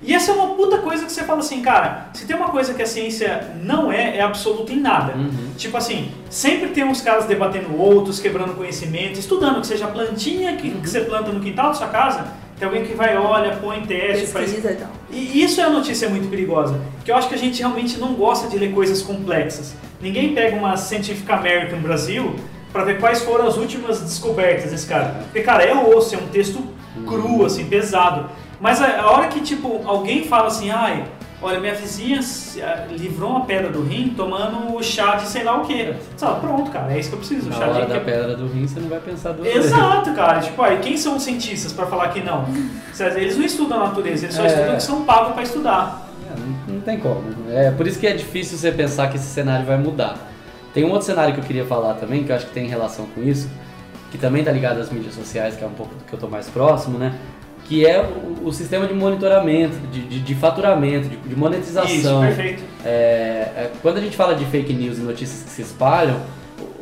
[0.08, 2.74] E essa é uma puta coisa que você fala assim, cara, se tem uma coisa
[2.74, 5.14] que a ciência não é, é absoluta em nada.
[5.18, 5.52] Uhum.
[5.58, 10.56] Tipo assim, sempre tem uns caras debatendo outros, quebrando conhecimento, estudando, que seja a plantinha
[10.56, 12.26] que, que você planta no quintal da sua casa,
[12.58, 16.08] tem alguém que vai, olha, põe teste, faz Pesquisa e e isso é uma notícia
[16.08, 19.76] muito perigosa, que eu acho que a gente realmente não gosta de ler coisas complexas.
[20.02, 22.34] Ninguém pega uma Scientific American Brasil
[22.72, 25.20] para ver quais foram as últimas descobertas desse cara.
[25.26, 26.64] Porque, cara, é osso, é um texto
[27.06, 28.30] cru, assim, pesado.
[28.60, 31.06] Mas a, a hora que, tipo, alguém fala assim, ai,
[31.42, 32.20] olha, minha vizinha
[32.64, 35.66] ah, livrou uma pedra do rim tomando o chá de sei lá o
[36.18, 37.50] fala, pronto, cara, é isso que eu preciso.
[37.50, 39.72] Na chá hora de da pedra do rim, você não vai pensar duas vezes.
[39.72, 40.40] Exato, cara.
[40.40, 42.46] Tipo, aí, quem são os cientistas para falar que não?
[43.16, 44.48] Eles não estudam a natureza, eles só É.
[44.48, 46.10] estudam que são pagos para estudar.
[46.30, 47.24] É, não, não tem como.
[47.52, 50.18] É por isso que é difícil você pensar que esse cenário vai mudar.
[50.74, 53.08] Tem um outro cenário que eu queria falar também, que eu acho que tem relação
[53.16, 53.50] com isso,
[54.12, 56.28] que também está ligado às mídias sociais, que é um pouco do que eu tô
[56.28, 57.16] mais próximo, né?
[57.68, 62.22] Que é o, o sistema de monitoramento, de, de, de faturamento, de, de Isso, monetização.
[62.22, 62.64] perfeito.
[62.86, 62.90] É,
[63.56, 66.22] é, quando a gente fala de fake news e notícias que se espalham,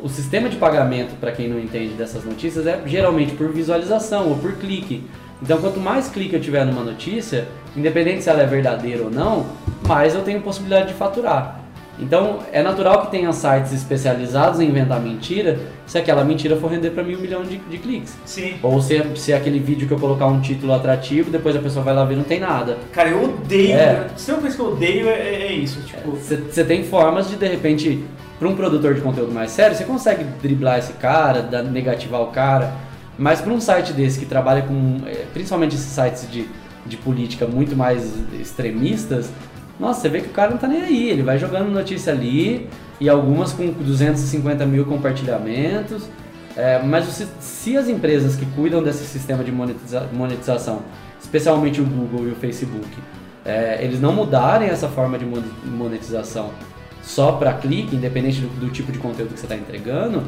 [0.02, 4.28] o, o sistema de pagamento, para quem não entende dessas notícias, é geralmente por visualização
[4.28, 5.04] ou por clique.
[5.42, 7.46] Então, quanto mais clique eu tiver numa notícia,
[7.76, 9.46] independente se ela é verdadeira ou não,
[9.86, 11.65] mais eu tenho possibilidade de faturar.
[11.98, 16.90] Então, é natural que tenha sites especializados em inventar mentira, se aquela mentira for render
[16.90, 18.14] para mim um milhão de, de cliques.
[18.26, 18.56] Sim.
[18.62, 21.94] Ou se, se aquele vídeo que eu colocar um título atrativo, depois a pessoa vai
[21.94, 22.76] lá ver e não tem nada.
[22.92, 23.72] Cara, eu odeio.
[23.76, 24.08] É.
[24.16, 25.12] Se tem uma coisa que eu odeio é,
[25.46, 25.80] é isso.
[25.82, 28.04] Tipo, Você tem formas de, de repente,
[28.38, 32.26] para um produtor de conteúdo mais sério, você consegue driblar esse cara, dar- negativar o
[32.26, 32.74] cara,
[33.18, 36.46] mas para um site desse que trabalha com, eh, principalmente esses sites de,
[36.84, 39.30] de política muito mais extremistas,
[39.78, 42.68] nossa, você vê que o cara não tá nem aí, ele vai jogando notícia ali,
[43.00, 46.04] e algumas com 250 mil compartilhamentos,
[46.56, 50.80] é, mas se, se as empresas que cuidam desse sistema de monetiza- monetização,
[51.20, 52.88] especialmente o Google e o Facebook,
[53.44, 56.50] é, eles não mudarem essa forma de mon- monetização
[57.02, 60.22] só para clique, independente do, do tipo de conteúdo que você está entregando,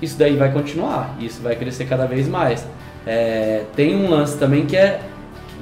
[0.00, 2.66] isso daí vai continuar, isso vai crescer cada vez mais.
[3.06, 5.00] É, tem um lance também que é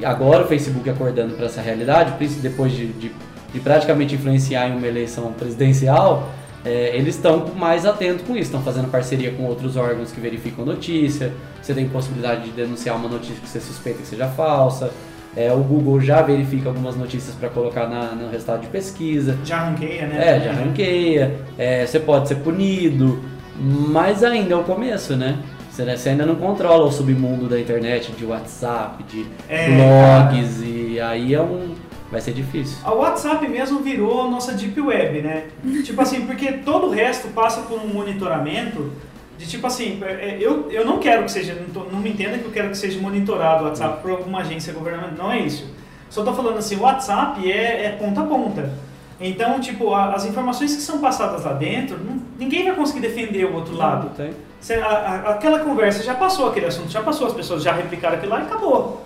[0.03, 3.12] agora o Facebook acordando para essa realidade, depois de, de,
[3.52, 6.28] de, praticamente influenciar em uma eleição presidencial,
[6.64, 10.64] é, eles estão mais atentos com isso, estão fazendo parceria com outros órgãos que verificam
[10.64, 11.32] notícia,
[11.62, 14.90] você tem possibilidade de denunciar uma notícia que você suspeita que seja falsa,
[15.37, 19.38] é, o Google já verifica algumas notícias para colocar na, no resultado de pesquisa.
[19.44, 20.37] Já ranqueia, né?
[20.37, 21.37] É, já ranqueia.
[21.56, 23.22] É, você pode ser punido,
[23.56, 25.38] mas ainda é o começo, né?
[25.70, 31.34] Você ainda não controla o submundo da internet, de WhatsApp, de é, blogs, e aí
[31.34, 31.72] é um.
[32.11, 32.79] Vai ser difícil.
[32.85, 35.49] A WhatsApp mesmo virou nossa Deep Web, né?
[35.85, 38.90] tipo assim, porque todo o resto passa por um monitoramento
[39.37, 42.11] de tipo assim, é, é, eu, eu não quero que seja, não, tô, não me
[42.11, 45.38] entenda que eu quero que seja monitorado o WhatsApp por alguma agência governamental, não é
[45.40, 45.71] isso.
[46.11, 48.73] Só tô falando assim, o WhatsApp é, é ponta a ponta.
[49.21, 53.44] Então, tipo, a, as informações que são passadas lá dentro, não, ninguém vai conseguir defender
[53.44, 54.11] o outro lado.
[54.16, 54.33] Tem.
[54.61, 58.16] Cê, a, a, aquela conversa já passou aquele assunto, já passou, as pessoas já replicaram
[58.16, 59.05] aquilo lá e acabou.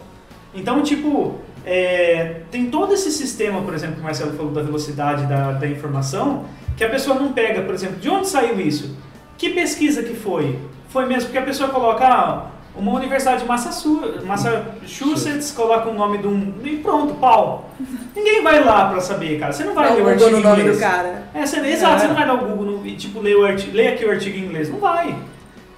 [0.55, 5.27] Então, tipo, é, tem todo esse sistema, por exemplo, que o Marcelo falou da velocidade
[5.27, 6.45] da, da informação,
[6.77, 8.97] que a pessoa não pega, por exemplo, de onde saiu isso?
[9.39, 10.59] Que pesquisa que foi?
[10.89, 16.27] Foi mesmo porque a pessoa coloca ah, uma universidade de Massachusetts, coloca o nome de
[16.27, 16.55] um.
[16.65, 17.71] e pronto, pau.
[18.15, 19.53] Ninguém vai lá pra saber, cara.
[19.53, 20.81] Você não vai não, ler o artigo no em nome inglês.
[20.81, 21.23] cara.
[21.35, 23.95] É, você, exato, você não vai dar o Google e tipo, ler, o artigo, ler
[23.95, 24.71] aqui o artigo em inglês.
[24.71, 25.17] Não vai.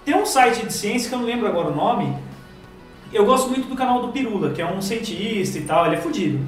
[0.05, 2.15] Tem um site de ciência que eu não lembro agora o nome.
[3.15, 5.99] Eu gosto muito do canal do Pirula, que é um cientista e tal, ele é
[5.99, 6.45] fodido.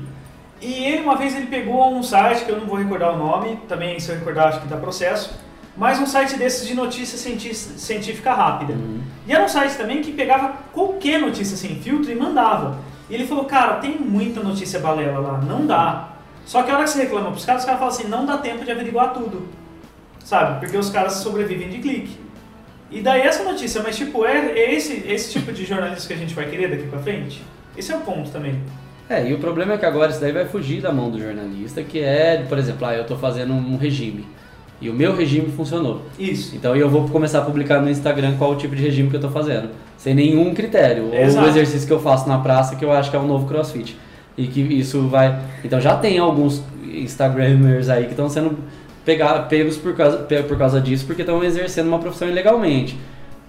[0.61, 3.59] E ele, uma vez, ele pegou um site que eu não vou recordar o nome,
[3.68, 8.33] também se eu recordar acho que dá processo mas um site desses de notícia científica
[8.33, 8.72] rápida.
[8.72, 9.00] Uhum.
[9.26, 12.79] E era um site também que pegava qualquer notícia sem filtro e mandava.
[13.11, 16.09] E ele falou, cara, tem muita notícia balela lá, não dá.
[16.46, 18.38] Só que a hora que você reclama pros caras, os caras falam assim, não dá
[18.38, 19.48] tempo de averiguar tudo.
[20.24, 20.61] Sabe?
[20.61, 22.18] Porque os caras sobrevivem de clique.
[22.90, 26.16] E daí essa notícia, mas tipo, é, é esse, esse tipo de jornalismo que a
[26.16, 27.42] gente vai querer daqui pra frente?
[27.77, 28.61] Esse é o ponto também.
[29.09, 31.83] É, e o problema é que agora isso daí vai fugir da mão do jornalista,
[31.83, 34.27] que é, por exemplo, ah, eu estou fazendo um regime.
[34.81, 36.03] E o meu regime funcionou.
[36.18, 36.55] Isso.
[36.55, 39.20] Então eu vou começar a publicar no Instagram qual o tipo de regime que eu
[39.20, 39.70] estou fazendo.
[39.96, 41.14] Sem nenhum critério.
[41.14, 41.38] Exato.
[41.38, 43.46] Ou o exercício que eu faço na praça, que eu acho que é um novo
[43.46, 43.96] crossfit.
[44.37, 45.40] E que isso vai.
[45.64, 48.59] Então já tem alguns Instagramers aí que estão sendo
[49.07, 52.99] pegar, pegos por causa, por causa disso, porque estão exercendo uma profissão ilegalmente.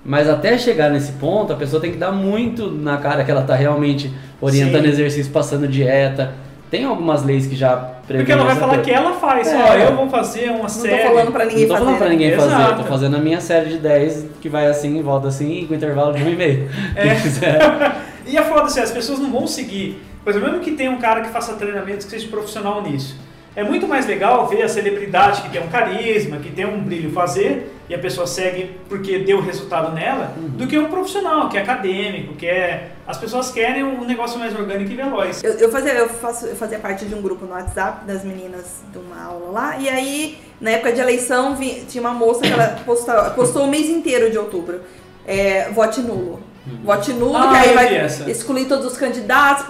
[0.06, 3.41] Mas até chegar nesse ponto, a pessoa tem que dar muito na cara que ela
[3.41, 4.89] está realmente orientando Sim.
[4.89, 6.36] exercício, passando dieta.
[6.70, 9.48] Tem algumas leis que já porque ela vai falar que ela faz.
[9.50, 9.58] É.
[9.58, 10.96] Ó, eu vou fazer uma não série.
[10.96, 11.86] Não tô falando pra ninguém não tô fazer.
[11.86, 12.50] falando pra ninguém Exato.
[12.50, 12.76] fazer.
[12.76, 16.24] Tô fazendo a minha série de 10 que vai assim, volta assim, com intervalo de
[16.24, 16.70] um e meio.
[16.96, 17.91] É.
[18.32, 20.02] e a foda assim, as pessoas não vão seguir.
[20.24, 23.17] Por exemplo, mesmo que tenha um cara que faça treinamentos que seja profissional nisso.
[23.58, 27.12] É muito mais legal ver a celebridade que tem um carisma, que tem um brilho
[27.12, 30.50] fazer, e a pessoa segue porque deu resultado nela, uhum.
[30.50, 32.91] do que um profissional, que é acadêmico, que é.
[33.08, 35.43] As pessoas querem um negócio mais orgânico e veloz.
[35.43, 38.84] Eu, eu, fazia, eu, faço, eu fazia parte de um grupo no WhatsApp das meninas
[38.91, 42.54] de uma aula lá, e aí, na época de eleição, vi, tinha uma moça que
[42.54, 44.82] ela postou, postou o mês inteiro de outubro.
[45.26, 46.43] É, vote nulo.
[46.67, 46.80] Uhum.
[46.84, 49.65] Vote nulo, ah, que aí vai excluir todos os candidatos,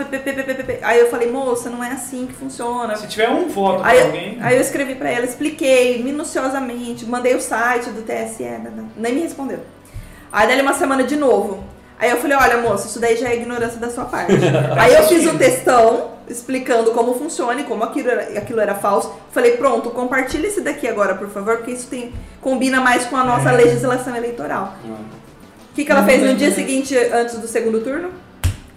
[0.82, 2.96] Aí eu falei, moça, não é assim que funciona.
[2.96, 4.38] Se tiver um voto aí, pra alguém.
[4.42, 8.44] Aí eu escrevi pra ela, expliquei minuciosamente, mandei o site do TSE,
[8.96, 9.60] nem me respondeu.
[10.32, 11.64] Aí dali uma semana de novo.
[12.00, 14.34] Aí eu falei, olha, moça, isso daí já é ignorância da sua parte.
[14.80, 19.14] aí eu fiz o textão explicando como funciona e como aquilo era, aquilo era falso.
[19.32, 23.24] Falei, pronto, compartilha esse daqui agora, por favor, porque isso tem, combina mais com a
[23.24, 23.56] nossa é.
[23.56, 24.74] legislação eleitoral.
[24.84, 25.17] Hum
[25.78, 28.10] que, que ela fez no dia seguinte, antes do segundo turno?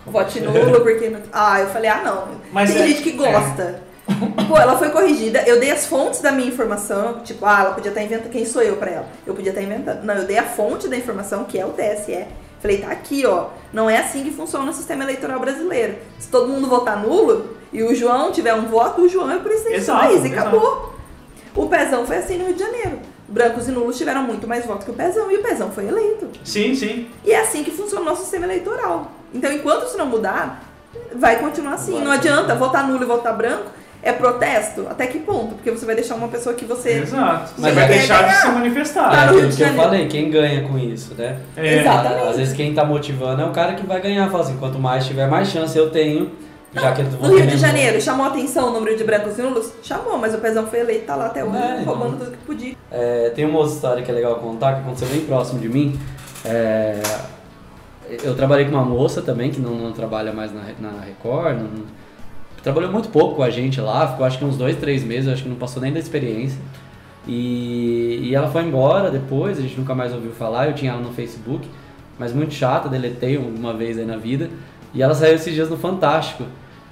[0.05, 1.11] Vote nulo, porque.
[1.33, 2.29] Ah, eu falei, ah, não.
[2.53, 3.81] Mas Tem é, gente que gosta.
[4.07, 4.45] É.
[4.47, 5.43] Pô, ela foi corrigida.
[5.47, 7.21] Eu dei as fontes da minha informação.
[7.25, 8.31] Tipo, ah, ela podia estar inventando.
[8.31, 9.07] Quem sou eu pra ela?
[9.27, 10.05] Eu podia estar inventando.
[10.05, 12.27] Não, eu dei a fonte da informação, que é o TSE.
[12.61, 13.47] Falei, tá aqui, ó.
[13.73, 15.97] Não é assim que funciona o sistema eleitoral brasileiro.
[16.19, 19.41] Se todo mundo votar nulo e o João tiver um voto, o João é o
[19.41, 20.23] presidente do país.
[20.23, 20.97] E acabou.
[21.55, 22.99] O Pezão foi assim no Rio de Janeiro
[23.31, 26.29] brancos e nulos tiveram muito mais votos que o Pezão e o Pezão foi eleito.
[26.45, 27.09] Sim, sim.
[27.25, 29.13] E é assim que funciona o nosso sistema eleitoral.
[29.33, 30.65] Então, enquanto isso não mudar,
[31.15, 31.93] vai continuar assim.
[31.93, 33.71] Vai, não adianta votar nulo e votar branco.
[34.03, 34.87] É protesto?
[34.89, 35.57] Até que ponto?
[35.57, 37.01] Porque você vai deixar uma pessoa que você.
[37.03, 37.53] Exato.
[37.59, 39.11] Mas vai deixar de se manifestar.
[39.11, 41.39] Tá é aquilo que eu falei, quem ganha com isso, né?
[41.55, 41.81] É.
[41.81, 42.29] Exatamente.
[42.29, 44.31] Às vezes quem tá motivando é o cara que vai ganhar.
[44.31, 46.31] Fala assim, quanto mais tiver, mais chance eu tenho
[46.73, 49.73] já que no Rio de Janeiro, chamou a atenção o número de brancos nulos?
[49.83, 52.75] Chamou, mas o Pezão foi eleito, tá lá até hoje, é, roubando tudo que podia.
[52.91, 55.99] É, tem uma outra história que é legal contar, que aconteceu bem próximo de mim.
[56.45, 57.03] É,
[58.23, 61.85] eu trabalhei com uma moça também, que não, não trabalha mais na, na Record, não,
[62.63, 65.43] trabalhou muito pouco com a gente lá, ficou acho que uns dois, três meses, acho
[65.43, 66.59] que não passou nem da experiência.
[67.27, 71.01] E, e ela foi embora depois, a gente nunca mais ouviu falar, eu tinha ela
[71.01, 71.69] no Facebook,
[72.19, 74.49] mas muito chata, deletei uma vez aí na vida.
[74.93, 76.45] E ela saiu esses dias no Fantástico.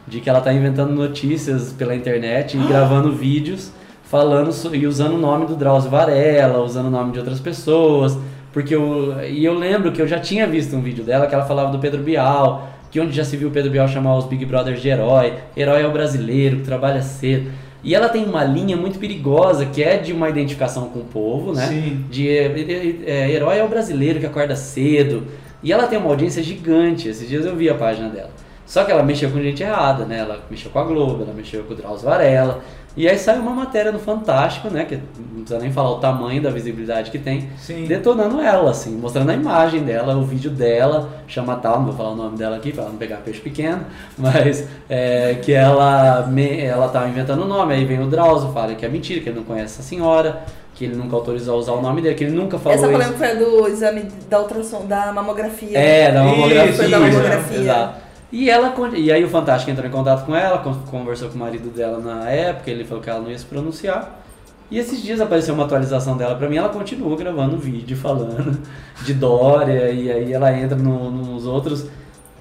[0.09, 3.73] De que ela tá inventando notícias pela internet e gravando vídeos
[4.09, 8.17] falando e usando o nome do Drauzio Varela, usando o nome de outras pessoas,
[8.53, 11.45] porque eu, e eu lembro que eu já tinha visto um vídeo dela que ela
[11.45, 14.47] falava do Pedro Bial, que onde já se viu o Pedro Bial chamar os Big
[14.47, 17.51] Brothers de herói, herói é o brasileiro que trabalha cedo.
[17.85, 21.53] E ela tem uma linha muito perigosa que é de uma identificação com o povo,
[21.53, 21.67] né?
[21.67, 22.05] Sim.
[22.11, 25.25] De é, é, herói é o brasileiro que acorda cedo.
[25.63, 27.09] E ela tem uma audiência gigante.
[27.09, 28.31] Esses dias eu vi a página dela.
[28.69, 30.19] Só que ela mexeu com gente errada, né?
[30.19, 32.61] Ela mexeu com a Globo, ela mexeu com o Drauzio Varela.
[32.95, 34.85] E aí saiu uma matéria no Fantástico, né?
[34.85, 37.49] Que não precisa nem falar o tamanho da visibilidade que tem.
[37.57, 37.87] Sim.
[37.87, 42.11] Detonando ela, assim, mostrando a imagem dela, o vídeo dela, chama tal, não vou falar
[42.11, 43.87] o nome dela aqui pra ela não pegar peixe pequeno,
[44.19, 48.75] mas é, que ela, me, ela tava inventando o nome, aí vem o Drauzio, fala
[48.75, 50.43] que é mentira, que ele não conhece a senhora,
[50.75, 52.93] que ele nunca autorizou a usar o nome dele, que ele nunca falou Essa isso.
[52.93, 55.79] polêmica foi do exame da ultrassom, da mamografia.
[55.79, 56.73] É, da Isso, mamografia.
[56.75, 57.59] foi da mamografia.
[57.61, 58.08] Exato.
[58.31, 61.39] E, ela, e aí o Fantástico entrou em contato com ela, con- conversou com o
[61.39, 64.23] marido dela na época, ele falou que ela não ia se pronunciar.
[64.71, 68.59] E esses dias apareceu uma atualização dela pra mim, ela continua gravando vídeo falando
[69.03, 71.87] de Dória, e aí ela entra no- nos outros.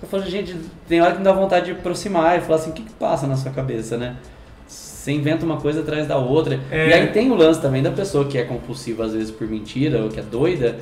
[0.01, 0.55] Eu falo, gente,
[0.89, 3.25] tem hora que me dá vontade de aproximar e falar assim, o que, que passa
[3.25, 4.17] na sua cabeça, né?
[4.67, 6.59] Você inventa uma coisa atrás da outra.
[6.69, 6.89] É.
[6.89, 10.03] E aí tem o lance também da pessoa que é compulsiva às vezes por mentira,
[10.03, 10.75] ou que é doida,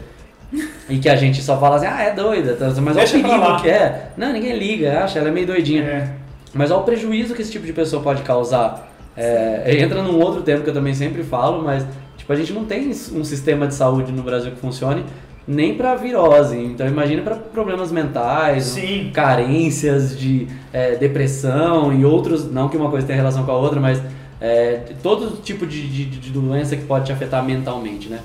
[0.90, 2.68] e que a gente só fala assim, ah, é doida, tá?
[2.82, 4.10] mas olha o perigo que é.
[4.18, 5.84] Não, ninguém liga, acha, ela é meio doidinha.
[5.84, 6.10] É.
[6.54, 8.92] Mas olha o prejuízo que esse tipo de pessoa pode causar.
[9.18, 11.86] É, entra num outro tema que eu também sempre falo, mas
[12.18, 15.06] tipo, a gente não tem um sistema de saúde no Brasil que funcione
[15.48, 16.58] nem para virose.
[16.58, 19.12] Então imagina para problemas mentais, Sim.
[19.14, 23.80] carências de é, depressão e outros, não que uma coisa tenha relação com a outra,
[23.80, 24.02] mas
[24.42, 28.20] é, todo tipo de, de, de doença que pode te afetar mentalmente, né?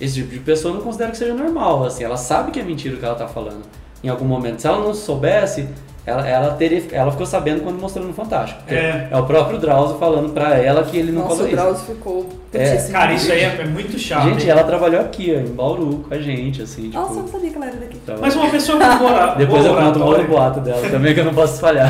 [0.00, 2.62] Esse tipo de pessoa eu não considero que seja normal, assim, ela sabe que é
[2.62, 3.62] mentira o que ela tá falando
[4.02, 4.60] em algum momento.
[4.60, 5.68] Se ela não soubesse,
[6.06, 8.60] ela, ela teria, ela ficou sabendo quando mostrou no Fantástico.
[8.68, 9.08] É.
[9.10, 11.56] é o próprio Drauzio falando pra ela que ele não Nossa, falou o isso.
[11.56, 12.76] Drauzio ficou É.
[12.92, 14.24] Cara, isso aí é, é muito chato.
[14.28, 14.50] Gente, hein?
[14.50, 16.98] ela trabalhou aqui, ó, em Bauru, com a gente, assim, tipo...
[16.98, 17.96] Nossa, eu não sabia que ela era daqui.
[18.04, 21.14] tava- Mas uma pessoa com boa, Depois eu boa conto um outro boato dela também
[21.14, 21.88] que eu não posso espalhar.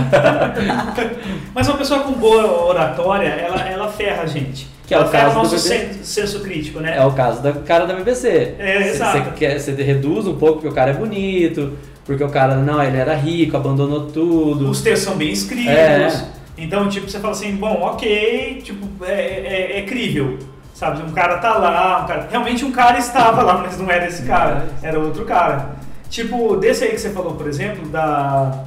[1.52, 4.73] mas uma pessoa com boa oratória, ela, ela ferra a gente.
[4.86, 6.96] Que é o ela ferra caso o do nosso senso crítico, né?
[6.96, 8.54] É o caso da cara da BBC.
[8.58, 9.32] É, exato.
[9.58, 11.72] Você reduz um pouco porque o cara é bonito,
[12.04, 14.68] porque o cara, não, ele era rico, abandonou tudo.
[14.68, 15.68] Os textos são bem escritos.
[15.68, 16.28] É.
[16.56, 20.38] Então, tipo, você fala assim, bom, ok, tipo, é, é, é crível.
[20.74, 22.28] Sabe, um cara tá lá, um cara...
[22.30, 25.76] realmente um cara estava lá, mas não era esse cara, era outro cara.
[26.10, 28.64] Tipo, desse aí que você falou, por exemplo, da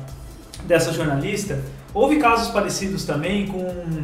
[0.63, 1.61] dessa jornalista,
[1.93, 4.01] houve casos parecidos também com.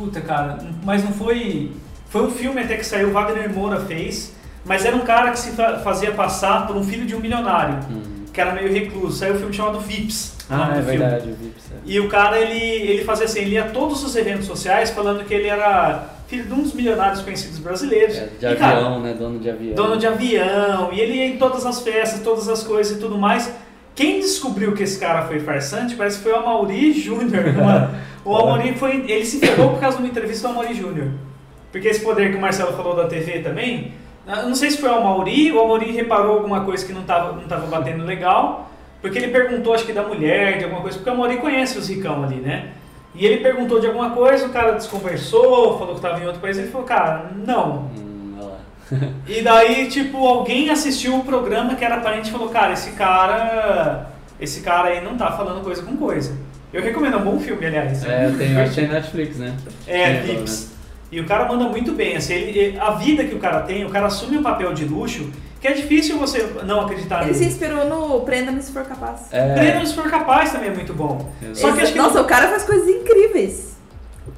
[0.00, 1.72] Puta, cara, mas não foi.
[2.08, 4.32] Foi um filme até que saiu, o Wagner Moura fez,
[4.64, 7.78] mas era um cara que se fa- fazia passar por um filho de um milionário,
[7.90, 8.02] Hum.
[8.32, 9.18] que era meio recluso.
[9.18, 10.34] Saiu um filme chamado Vips.
[10.50, 10.98] o Ah, é filme.
[10.98, 11.70] verdade, eu vi isso.
[11.72, 11.76] é.
[11.84, 12.58] E o cara, ele,
[12.90, 16.44] ele fazia assim, ele ia a todos os eventos sociais falando que ele era filho
[16.44, 18.16] de uns milionários conhecidos brasileiros.
[18.16, 19.14] É, de E, cara, avião, né?
[19.14, 19.74] Dono de avião.
[19.74, 23.16] dono de avião, e ele ia em todas as festas, todas as coisas e tudo
[23.18, 23.52] mais.
[23.94, 27.44] Quem descobriu que esse cara foi farsante parece que foi o Amaury Júnior.
[27.56, 27.90] uma-
[28.24, 29.04] O Amaury foi.
[29.08, 31.08] Ele se ferrou por causa de uma entrevista do Amaury Júnior.
[31.72, 33.92] Porque esse poder que o Marcelo falou da TV também,
[34.26, 37.32] eu não sei se foi o Amaury, o Amaury reparou alguma coisa que não estava
[37.32, 41.08] não tava batendo legal, porque ele perguntou, acho que da mulher, de alguma coisa, porque
[41.08, 42.70] o Amaury conhece os ricão ali, né?
[43.14, 46.58] E ele perguntou de alguma coisa, o cara desconversou, falou que estava em outro país,
[46.58, 48.10] ele falou, cara, não, Hum,
[49.26, 54.10] e daí, tipo, alguém assistiu o programa que era aparente e falou, cara, esse cara.
[54.40, 56.36] Esse cara aí não tá falando coisa com coisa.
[56.72, 58.04] Eu recomendo, é um bom filme, aliás.
[58.04, 59.54] É, tem, acho que tem Netflix, né?
[59.86, 60.70] É, Vips.
[61.10, 63.84] E o cara manda muito bem, assim, ele- ele- a vida que o cara tem,
[63.84, 65.28] o cara assume um papel de luxo,
[65.60, 67.52] que é difícil você não acreditar Ele se nele.
[67.52, 69.22] inspirou no Prenda-me se for capaz.
[69.32, 71.28] É, Treino se for capaz também é muito bom.
[71.42, 71.58] Exato.
[71.58, 73.70] Só que Esse- que Nossa, o cara faz coisas incríveis.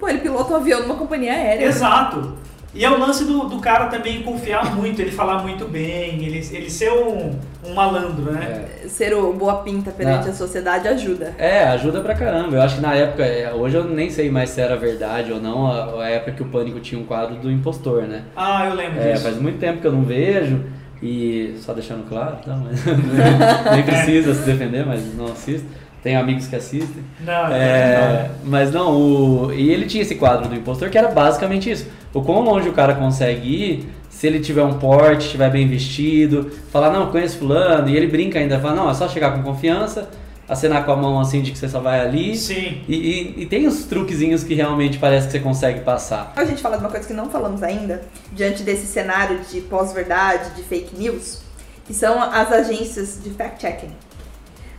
[0.00, 1.66] Pô, ele pilota um avião numa companhia aérea.
[1.66, 2.38] Exato.
[2.74, 6.38] E é o lance do, do cara também confiar muito, ele falar muito bem, ele,
[6.52, 8.66] ele ser um, um malandro, né?
[8.84, 8.88] é.
[8.88, 10.30] Ser o boa pinta perante Não.
[10.32, 11.34] a sociedade ajuda.
[11.38, 12.56] É, ajuda pra caramba.
[12.56, 15.40] Eu acho que na época, é, hoje eu nem sei mais se era verdade ou
[15.40, 18.22] não, a, a época que o Pânico tinha um quadro do impostor, né?
[18.34, 19.24] Ah, eu lembro É, disso.
[19.24, 20.64] faz muito tempo que eu não vejo
[21.02, 22.56] e só deixando claro, tá?
[22.56, 22.82] Mas
[23.74, 25.66] nem precisa se defender, mas não assisto.
[26.02, 27.04] Tenho amigos que assistem.
[27.20, 31.70] Não, É, mas não, o, e ele tinha esse quadro do impostor que era basicamente
[31.70, 31.86] isso.
[32.12, 36.50] O quão longe o cara consegue ir se ele tiver um porte, estiver bem vestido,
[36.70, 40.08] falar, não, conheço fulano, e ele brinca ainda, fala, não, é só chegar com confiança,
[40.48, 42.36] acenar com a mão assim de que você só vai ali.
[42.36, 42.82] Sim.
[42.88, 46.32] E, e- e tem os truquezinhos que realmente parece que você consegue passar.
[46.36, 50.50] A gente fala de uma coisa que não falamos ainda, diante desse cenário de pós-verdade,
[50.56, 51.40] de fake news,
[51.86, 53.90] que são as agências de fact-checking.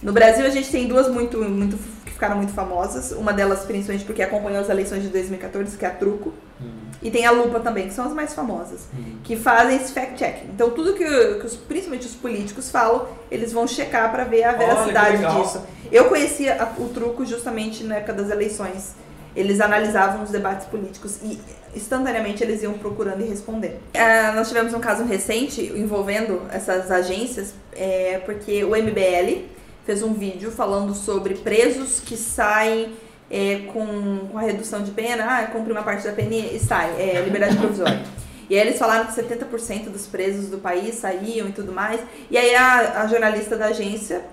[0.03, 3.11] No Brasil, a gente tem duas muito, muito que ficaram muito famosas.
[3.13, 6.33] Uma delas, principalmente porque acompanhou as eleições de 2014, que é a Truco.
[6.61, 6.69] Hum,
[7.01, 8.81] E tem a Lupa também, que são as mais famosas.
[8.93, 9.17] hum.
[9.23, 10.49] Que fazem esse fact-checking.
[10.53, 14.49] Então, tudo que, que os, principalmente os políticos falam, eles vão checar para ver a
[14.49, 15.41] Olha, veracidade legal.
[15.41, 15.61] disso.
[15.91, 18.95] Eu conhecia a- o truco justamente na época das eleições.
[19.35, 21.39] Eles analisavam os debates políticos e
[21.75, 23.77] instantaneamente eles iam procurando e respondendo.
[23.95, 29.45] Ah, nós tivemos um caso recente envolvendo essas agências, é, porque o MBL
[29.85, 32.93] fez um vídeo falando sobre presos que saem
[33.29, 36.95] é, com, com a redução de pena, ah, cumpre uma parte da pena e sai,
[36.99, 38.03] é, liberdade provisória.
[38.49, 42.01] E aí eles falaram que 70% dos presos do país saíam e tudo mais.
[42.29, 44.25] E aí a, a jornalista da agência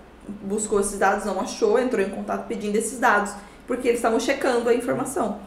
[0.43, 3.33] buscou esses dados, não achou, entrou em contato pedindo esses dados,
[3.69, 5.39] porque eles estavam checando a informação.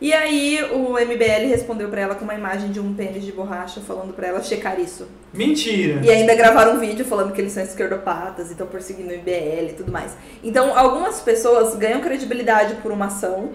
[0.00, 3.82] E aí o MBL respondeu pra ela com uma imagem de um pênis de borracha,
[3.82, 5.06] falando pra ela checar isso.
[5.32, 6.00] Mentira.
[6.02, 9.70] E ainda gravaram um vídeo falando que eles são esquerdopatas e estão perseguindo o MBL
[9.70, 10.12] e tudo mais.
[10.42, 13.50] Então, algumas pessoas ganham credibilidade por uma ação,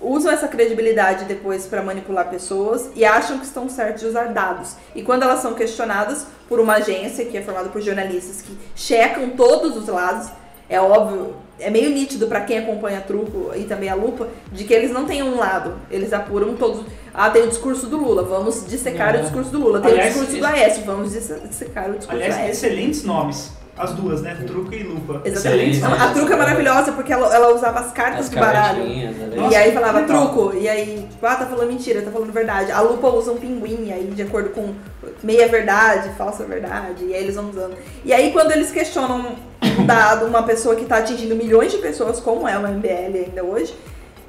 [0.00, 4.74] usam essa credibilidade depois para manipular pessoas e acham que estão certos de usar dados.
[4.96, 9.30] E quando elas são questionadas por uma agência que é formada por jornalistas que checam
[9.30, 10.28] todos os lados,
[10.68, 14.64] é óbvio, é meio nítido para quem acompanha a Truco e também a Lupa, de
[14.64, 16.84] que eles não têm um lado, eles apuram todos.
[17.12, 19.18] Ah, tem o discurso do Lula, vamos dissecar É.
[19.18, 19.80] o discurso do Lula.
[19.80, 22.50] Tem Aliás, o discurso do Aécio, vamos disse- dissecar o discurso do Aliás, Aécio.
[22.66, 23.52] excelentes nomes.
[23.76, 24.36] As duas, né?
[24.46, 25.20] Truco e Lupa.
[25.24, 25.78] Exatamente.
[25.78, 28.84] Excelente, a truca é maravilhosa porque ela, ela usava as cartas As do baralho.
[28.84, 29.32] né?
[29.34, 30.52] Nossa, e aí falava truco.
[30.56, 32.70] E aí, ah, tá falando mentira, tá falando verdade.
[32.70, 34.74] A lupa usa um pinguim aí, de acordo com
[35.22, 37.04] meia verdade, falsa verdade.
[37.04, 37.76] E aí eles vão usando.
[38.04, 39.34] E aí, quando eles questionam
[39.78, 43.42] um dado, uma pessoa que tá atingindo milhões de pessoas, como é o MBL ainda
[43.42, 43.74] hoje,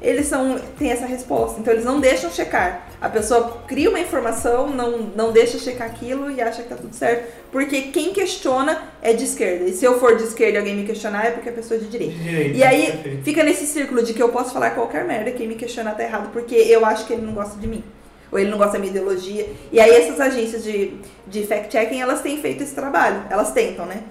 [0.06, 1.60] eles são, têm essa resposta.
[1.60, 2.88] Então eles não deixam checar.
[3.02, 6.94] A pessoa cria uma informação, não, não deixa checar aquilo e acha que tá tudo
[6.94, 7.28] certo.
[7.52, 9.66] Porque quem questiona é de esquerda.
[9.66, 11.84] E se eu for de esquerda e alguém me questionar, é porque a pessoa é
[11.84, 12.16] de direita.
[12.56, 13.24] E aí perfeito.
[13.24, 16.32] fica nesse círculo de que eu posso falar qualquer merda, quem me questionar tá errado,
[16.32, 17.84] porque eu acho que ele não gosta de mim.
[18.32, 19.50] Ou ele não gosta da minha ideologia.
[19.72, 20.94] E aí essas agências de,
[21.26, 23.24] de fact-checking, elas têm feito esse trabalho.
[23.30, 24.04] Elas tentam, né?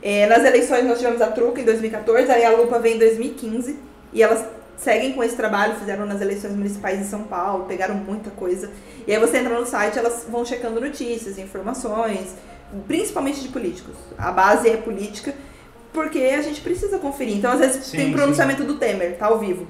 [0.00, 3.76] É, nas eleições nós tivemos a Truca em 2014, aí a Lupa vem em 2015.
[4.12, 4.44] E elas
[4.82, 8.70] seguem com esse trabalho, fizeram nas eleições municipais em São Paulo, pegaram muita coisa.
[9.06, 12.34] E aí você entra no site, elas vão checando notícias, informações,
[12.86, 13.96] principalmente de políticos.
[14.18, 15.34] A base é política,
[15.92, 17.36] porque a gente precisa conferir.
[17.36, 18.12] Então, às vezes, Sim, tem sim.
[18.12, 19.66] pronunciamento do Temer, tá ao vivo.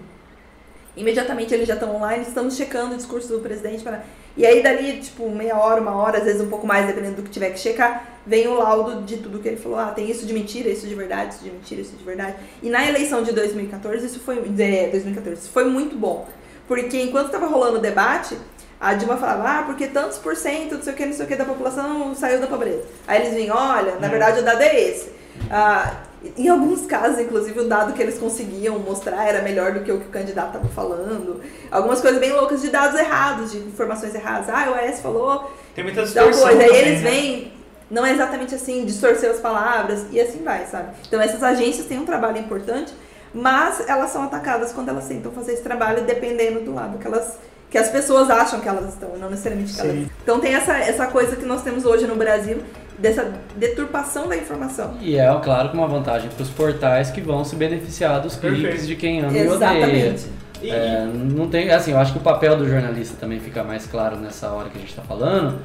[0.96, 3.82] Imediatamente eles já estão online, estamos checando o discurso do presidente.
[3.82, 4.04] Para...
[4.36, 7.22] E aí, dali, tipo, meia hora, uma hora, às vezes um pouco mais, dependendo do
[7.22, 9.78] que tiver que checar, vem o laudo de tudo que ele falou.
[9.78, 12.36] Ah, tem isso de mentira, isso de verdade, isso de mentira, isso de verdade.
[12.62, 14.38] E na eleição de 2014, isso foi.
[14.58, 16.26] É, 2014, isso foi muito bom.
[16.66, 18.38] Porque enquanto estava rolando o debate,
[18.80, 21.28] a Dilma falava, ah, porque tantos por cento, não sei o que, não sei o
[21.28, 22.84] que, da população saiu da pobreza.
[23.06, 24.10] Aí eles vinham, olha, na É.
[24.10, 25.10] verdade o dado é esse.
[25.50, 25.94] Ah,
[26.36, 29.98] em alguns casos, inclusive, o dado que eles conseguiam mostrar era melhor do que o
[29.98, 31.40] que o candidato estava falando.
[31.70, 34.48] Algumas coisas bem loucas de dados errados, de informações erradas.
[34.48, 36.62] Ah, o AS falou Tem muita distorção coisa.
[36.62, 37.10] Aí eles né?
[37.10, 37.52] vêm,
[37.90, 40.94] não é exatamente assim, distorcer as palavras e assim vai, sabe?
[41.06, 42.92] Então essas agências têm um trabalho importante,
[43.34, 47.36] mas elas são atacadas quando elas tentam fazer esse trabalho dependendo do lado que elas
[47.72, 49.92] que as pessoas acham que elas estão, não necessariamente que elas.
[49.94, 50.10] Sim.
[50.22, 52.62] Então tem essa, essa coisa que nós temos hoje no Brasil,
[52.99, 54.95] dessa deturpação da informação.
[55.01, 58.61] E é, claro, com uma vantagem para os portais que vão se beneficiar dos cliques
[58.62, 58.86] Perfeito.
[58.86, 59.55] de quem ama e odeia.
[59.76, 60.26] Exatamente.
[60.62, 63.84] E- É, não tem, assim, eu acho que o papel do jornalista também fica mais
[63.86, 65.59] claro nessa hora que a gente está falando.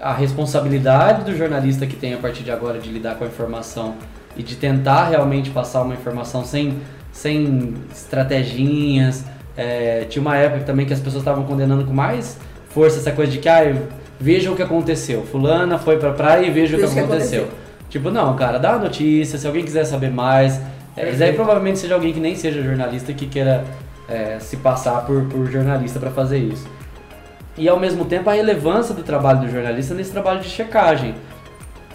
[0.00, 3.94] A responsabilidade do jornalista que tem a partir de agora de lidar com a informação
[4.36, 6.78] e de tentar realmente passar uma informação sem,
[7.12, 9.24] sem estratéginhas.
[9.56, 12.36] É, tinha uma época também que as pessoas estavam condenando com mais
[12.70, 13.74] força essa coisa de que, ah,
[14.20, 15.22] veja o que aconteceu.
[15.22, 17.42] Fulana foi pra praia e veja o que o que aconteceu.
[17.44, 17.68] aconteceu.
[17.88, 20.56] Tipo, não, cara, dá a notícia, se alguém quiser saber mais.
[20.96, 21.18] É, Perfeito.
[21.18, 23.64] daí provavelmente seja alguém que nem seja jornalista que queira
[24.08, 26.68] é, se passar por, por jornalista para fazer isso.
[27.56, 31.14] E ao mesmo tempo a relevância do trabalho do jornalista nesse trabalho de checagem.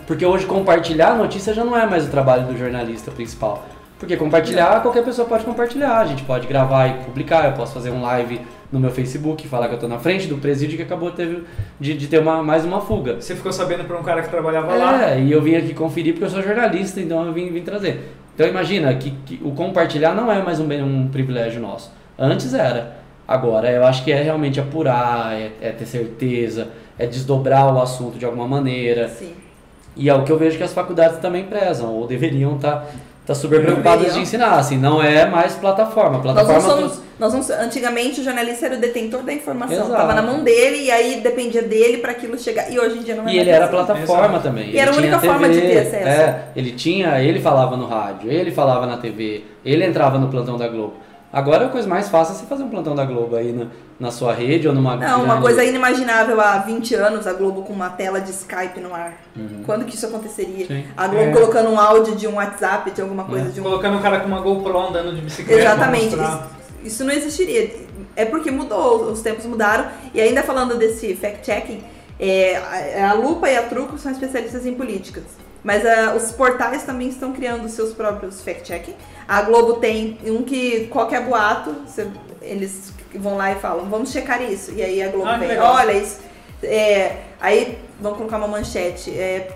[0.07, 3.65] Porque hoje compartilhar a notícia já não é mais o trabalho do jornalista principal.
[4.03, 5.99] Porque compartilhar, qualquer pessoa pode compartilhar.
[5.99, 7.45] A gente pode gravar e publicar.
[7.45, 10.39] Eu posso fazer um live no meu Facebook, falar que eu tô na frente do
[10.39, 11.43] presídio que acabou teve,
[11.79, 13.21] de, de ter uma, mais uma fuga.
[13.21, 15.11] Você ficou sabendo por um cara que trabalhava lá.
[15.11, 18.11] É, e eu vim aqui conferir porque eu sou jornalista, então eu vim, vim trazer.
[18.35, 21.89] Então imagina que, que o compartilhar não é mais um, um privilégio nosso.
[22.19, 22.97] Antes era.
[23.25, 26.67] Agora eu acho que é realmente apurar, é, é ter certeza,
[26.99, 29.07] é desdobrar o assunto de alguma maneira.
[29.07, 29.31] Sim.
[29.95, 32.87] E é o que eu vejo que as faculdades também prezam, ou deveriam estar tá
[33.33, 36.17] super preocupada de ensinar, assim, não é mais plataforma.
[36.17, 39.93] Nós não Plataforma somos, nós não, antigamente o jornalista era o detentor da informação, Exato.
[39.93, 42.69] tava na mão dele e aí dependia dele para aquilo chegar.
[42.69, 43.73] E hoje em dia não é E mais ele era assim.
[43.73, 44.43] plataforma Exato.
[44.43, 44.69] também.
[44.71, 46.07] E era a Ele única tinha forma de TV, ter acesso.
[46.07, 50.57] É, ele tinha, ele falava no rádio, ele falava na TV, ele entrava no plantão
[50.57, 50.95] da Globo.
[51.33, 53.65] Agora a coisa mais fácil é você fazer um plantão da Globo aí na,
[53.99, 57.73] na sua rede ou numa Não, uma coisa inimaginável há 20 anos, a Globo com
[57.73, 59.15] uma tela de Skype no ar.
[59.65, 60.67] Quando que isso aconteceria?
[60.67, 60.85] Sim.
[60.95, 61.31] A Globo É.
[61.31, 64.27] colocando um áudio de um WhatsApp, de alguma coisa, de um Colocando o cara com
[64.27, 65.59] uma GoPro andando de bicicleta.
[65.59, 66.15] Exatamente.
[66.15, 66.39] Isso,
[66.83, 67.77] isso não existiria.
[68.15, 69.87] É porque mudou, os tempos mudaram.
[70.13, 71.81] E ainda falando desse fact-checking,
[72.19, 72.57] é,
[73.01, 75.23] a, a Lupa e a Truco são especialistas em políticas.
[75.63, 78.95] Mas ah, os portais também estão criando seus próprios fact-checking.
[79.27, 82.07] A Globo tem um que qualquer boato, você-
[82.41, 84.71] eles vão lá e falam, vamos checar isso.
[84.73, 85.73] E aí a Globo Ah, vem, legal.
[85.75, 86.19] olha isso.
[86.61, 89.09] É, aí vão colocar uma manchete.
[89.11, 89.49] é,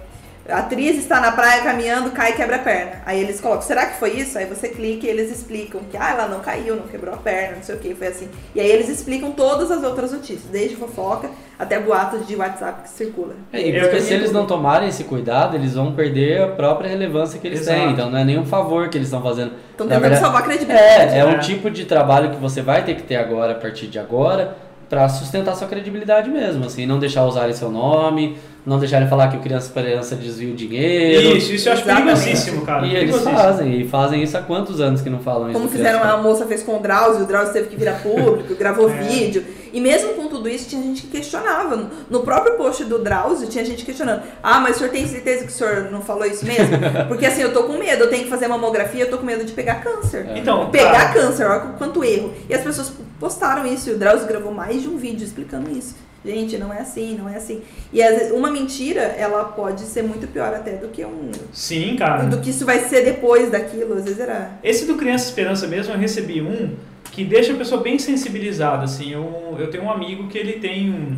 [0.50, 3.02] a atriz está na praia caminhando, cai e quebra a perna.
[3.06, 4.38] Aí eles colocam, será que foi isso?
[4.38, 7.58] Aí você clica e eles explicam que ah, ela não caiu, não quebrou a perna,
[7.58, 8.30] não sei o que, foi assim.
[8.56, 11.30] E aí eles explicam todas as outras notícias, desde fofoca
[11.60, 13.34] até boatos de WhatsApp que circula.
[13.52, 17.40] É, e porque se eles não tomarem esse cuidado, eles vão perder a própria relevância
[17.40, 17.80] que eles Exato.
[17.80, 17.92] têm.
[17.92, 19.54] Então não é nenhum favor que eles estão fazendo.
[19.72, 21.14] Estão tentando verdade- salvar a credibilidade.
[21.14, 21.26] É, é É.
[21.26, 24.56] um tipo de trabalho que você vai ter que ter agora, a partir de agora,
[24.90, 29.38] pra sustentar sua credibilidade mesmo, assim, não deixar usarem seu nome, não deixarem falar que
[29.38, 31.38] o Criança Esperança desvia o dinheiro.
[31.38, 32.86] Isso, isso eu acho perigosíssimo, cara.
[32.86, 35.58] E eles fazem, e fazem isso há quantos anos que não falam isso?
[35.60, 38.56] Como fizeram, Criança a moça fez com o Drauzio, o Drauzio teve que virar público,
[38.56, 38.94] gravou É.
[38.94, 39.44] vídeo.
[39.74, 41.90] E mesmo com tudo isso, tinha gente que questionava.
[42.10, 44.22] No próprio post do Drauzio, tinha gente questionando.
[44.42, 46.78] Ah, mas o senhor tem certeza que o senhor não falou isso mesmo?
[47.08, 49.44] Porque assim, eu tô com medo, eu tenho que fazer mamografia, eu tô com medo
[49.44, 50.26] de pegar câncer.
[50.30, 50.40] É.
[50.40, 52.34] Então, Pegar cara, câncer, olha quanto erro.
[52.50, 55.96] E as pessoas postaram isso, e o Drauzio gravou mais de um vídeo explicando isso.
[56.26, 57.62] Gente, não é assim, não é assim.
[57.94, 61.32] E vezes, uma mentira, ela pode ser muito pior até do que um.
[61.54, 62.24] Sim, cara.
[62.24, 63.94] Do que isso vai ser depois daquilo.
[63.94, 64.60] Às vezes era.
[64.64, 66.76] Esse do Criança Esperança mesmo, eu recebi um
[67.12, 69.14] que deixa a pessoa bem sensibilizada, assim.
[69.14, 71.18] Eu, eu tenho um amigo que ele tem um,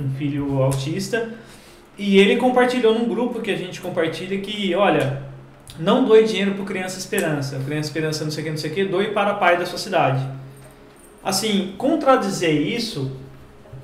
[0.00, 1.30] um filho autista
[1.98, 5.24] e ele compartilhou num grupo que a gente compartilha que, olha,
[5.78, 7.60] não doe dinheiro pro Criança Esperança.
[7.66, 9.78] Criança Esperança não sei o que, não sei o que, doe para pai da sua
[9.78, 10.24] cidade.
[11.28, 13.12] Assim, contradizer isso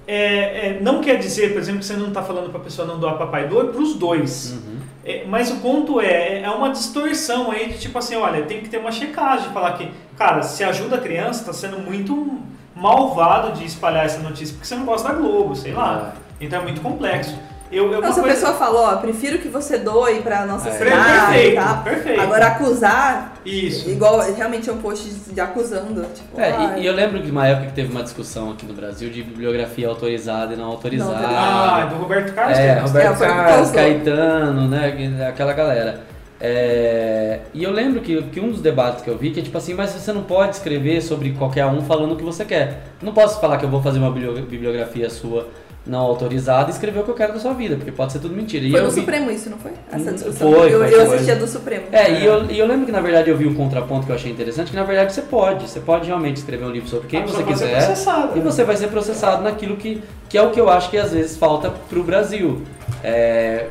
[0.07, 2.89] é, é, não quer dizer, por exemplo, que você não está falando para a pessoa
[2.89, 4.53] não doar para pai, doe para os dois.
[4.53, 4.79] Uhum.
[5.05, 8.71] É, mas o ponto é, é uma distorção aí de tipo assim, olha, tem que
[8.71, 12.39] ter uma checagem, falar que, cara, se ajuda a criança, está sendo muito
[12.75, 16.15] malvado de espalhar essa notícia, porque você não gosta da Globo, sei lá.
[16.41, 17.39] Então é muito complexo.
[17.73, 20.47] Eu, eu, Não, uma se a coisa- pessoa falou, ó, prefiro que você doe pra
[20.47, 20.73] nossa É.
[20.73, 21.83] cidade Perfeito, tal.
[21.83, 22.21] perfeito.
[22.21, 23.91] Agora acusar, Isso.
[23.91, 26.03] igual realmente é um post de, acusando.
[26.15, 28.65] Tipo, É, ah, e, e eu lembro de uma época que teve uma discussão aqui
[28.67, 31.27] no Brasil de bibliografia autorizada e não autorizada.
[31.27, 32.59] Ah, do Roberto Carlos?
[32.59, 33.71] É, que- Roberto É, Carlos.
[33.71, 34.93] Caetano, né?
[34.97, 36.01] que- Aquela galera.
[36.41, 39.57] É, e eu lembro que, que um dos debates que eu vi que é tipo
[39.57, 42.83] assim, mas você não pode escrever sobre qualquer um falando o que você quer.
[43.03, 45.49] Não posso falar que eu vou fazer uma biblio- bibliografia sua
[45.87, 48.35] não autorizada e escrever o que eu quero da sua vida, porque pode ser tudo
[48.35, 48.65] mentira.
[48.65, 49.73] E Foi eu no vi- Supremo isso, não foi?
[49.93, 50.53] Essa Hum, discussão.
[50.53, 51.15] foi, eu, foi, eu foi.
[51.17, 51.85] assistia do Supremo.
[51.93, 54.17] É, e eu, e eu lembro que na verdade eu vi um contraponto que eu
[54.17, 57.23] achei interessante, que na verdade você pode, você pode realmente escrever um livro sobre quem
[57.23, 57.97] A você ser quiser.
[58.35, 58.43] E né?
[58.43, 61.37] você vai ser processado naquilo que, que é o que eu acho que às vezes
[61.37, 62.63] falta pro Brasil.
[63.03, 63.67] É,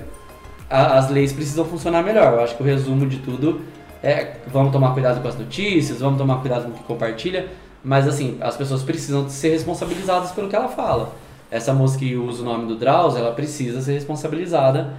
[0.69, 2.33] a- as leis precisam funcionar melhor.
[2.33, 3.61] Eu acho que o resumo de tudo
[4.03, 7.47] é vamos tomar cuidado com as notícias, vamos tomar cuidado com o que compartilha,
[7.83, 11.11] mas assim, as pessoas precisam ser responsabilizadas pelo que ela fala.
[11.53, 14.93] Essa moça que usa o nome do Drauzio, ela precisa ser responsabilizada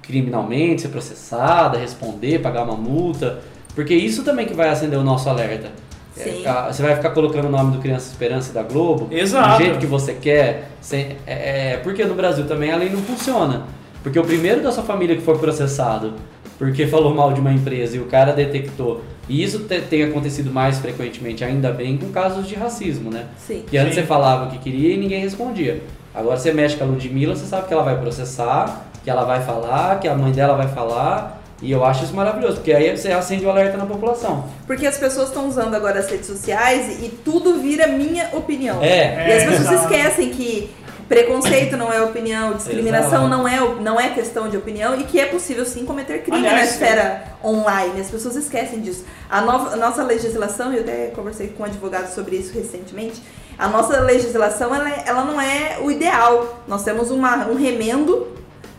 [0.00, 3.40] criminalmente, ser processada, responder, pagar uma multa,
[3.74, 5.70] porque isso também que vai acender o nosso alerta.
[6.16, 6.44] É, Sim.
[6.66, 9.58] você vai ficar colocando o nome do Criança Esperança e da Globo Exato.
[9.58, 13.02] do jeito que você quer, sem, é, é, porque no Brasil também a lei não
[13.02, 13.64] funciona.
[14.02, 16.14] Porque o primeiro da sua família que foi processado
[16.58, 20.50] porque falou mal de uma empresa e o cara detectou, e isso te- tem acontecido
[20.50, 23.26] mais frequentemente, ainda bem, com casos de racismo, né?
[23.38, 23.62] Sim.
[23.68, 24.00] Que antes Sim.
[24.00, 25.82] você falava o que queria e ninguém respondia.
[26.14, 29.42] Agora você mexe com a Ludmilla, você sabe que ela vai processar, que ela vai
[29.42, 33.12] falar, que a mãe dela vai falar, e eu acho isso maravilhoso, porque aí você
[33.12, 34.44] acende o alerta na população.
[34.66, 38.82] Porque as pessoas estão usando agora as redes sociais e tudo vira minha opinião.
[38.82, 39.92] É, E as É, pessoas exato.
[39.94, 40.70] esquecem que
[41.12, 43.28] preconceito não é opinião, discriminação Exato.
[43.28, 46.56] não é, não é questão de opinião e que é possível sim cometer crime Aliás,
[46.56, 48.00] na esfera online.
[48.00, 49.04] As pessoas esquecem disso.
[49.28, 53.22] A, nova, a nossa legislação, eu até conversei com um advogado sobre isso recentemente,
[53.58, 56.62] a nossa legislação ela, é- ela não é o ideal.
[56.66, 58.28] Nós temos uma, um remendo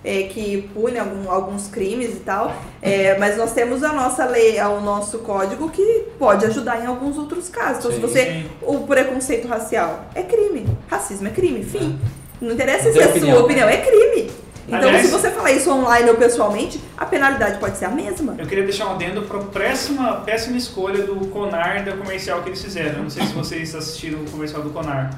[0.05, 4.59] é, que pune algum- alguns crimes e tal, é, mas nós temos a nossa lei,
[4.59, 7.77] o nosso código que pode ajudar em alguns outros casos.
[7.85, 8.01] Então, se Sim.
[8.01, 8.49] você Sim.
[8.63, 10.67] o preconceito racial é crime.
[10.89, 11.63] Racismo é crime.
[11.63, 11.97] Fim.
[12.43, 13.35] Não interessa Não se é a opinião.
[13.37, 14.31] sua opinião, é crime.
[14.67, 18.35] Então, Aliás- se você falar isso online ou pessoalmente, a penalidade pode ser a mesma.
[18.37, 22.49] Eu queria deixar um adendo para a péssima, péssima escolha do Conar da comercial que
[22.49, 22.97] eles fizeram.
[22.97, 25.11] Eu não sei se vocês assistiram o comercial do Conar.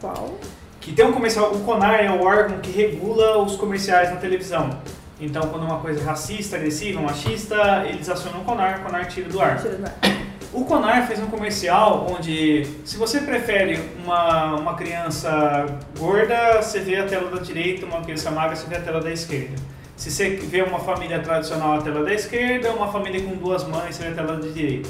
[0.00, 0.38] Qual?
[0.80, 4.70] Que tem um comercial, o Conar é o órgão que regula os comerciais na televisão.
[5.20, 9.28] Então, quando uma coisa é racista, agressiva, machista, eles acionam o Conar, o Conar tira
[9.28, 9.58] do ar.
[9.60, 9.94] Tira do ar.
[10.56, 15.66] O Conar fez um comercial onde, se você prefere uma, uma criança
[15.98, 19.12] gorda, você vê a tela da direita, uma criança magra, você vê a tela da
[19.12, 19.54] esquerda.
[19.98, 23.96] Se você vê uma família tradicional, a tela da esquerda, uma família com duas mães,
[23.96, 24.88] você vê a tela da direita.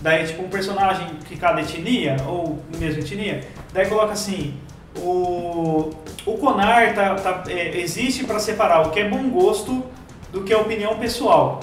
[0.00, 4.54] Daí, tipo, um personagem que cada etnia, ou mesma etnia, daí coloca assim,
[4.96, 5.90] o,
[6.24, 9.84] o Conar tá, tá- é, existe para separar o que é bom gosto
[10.32, 11.60] do que é opinião pessoal.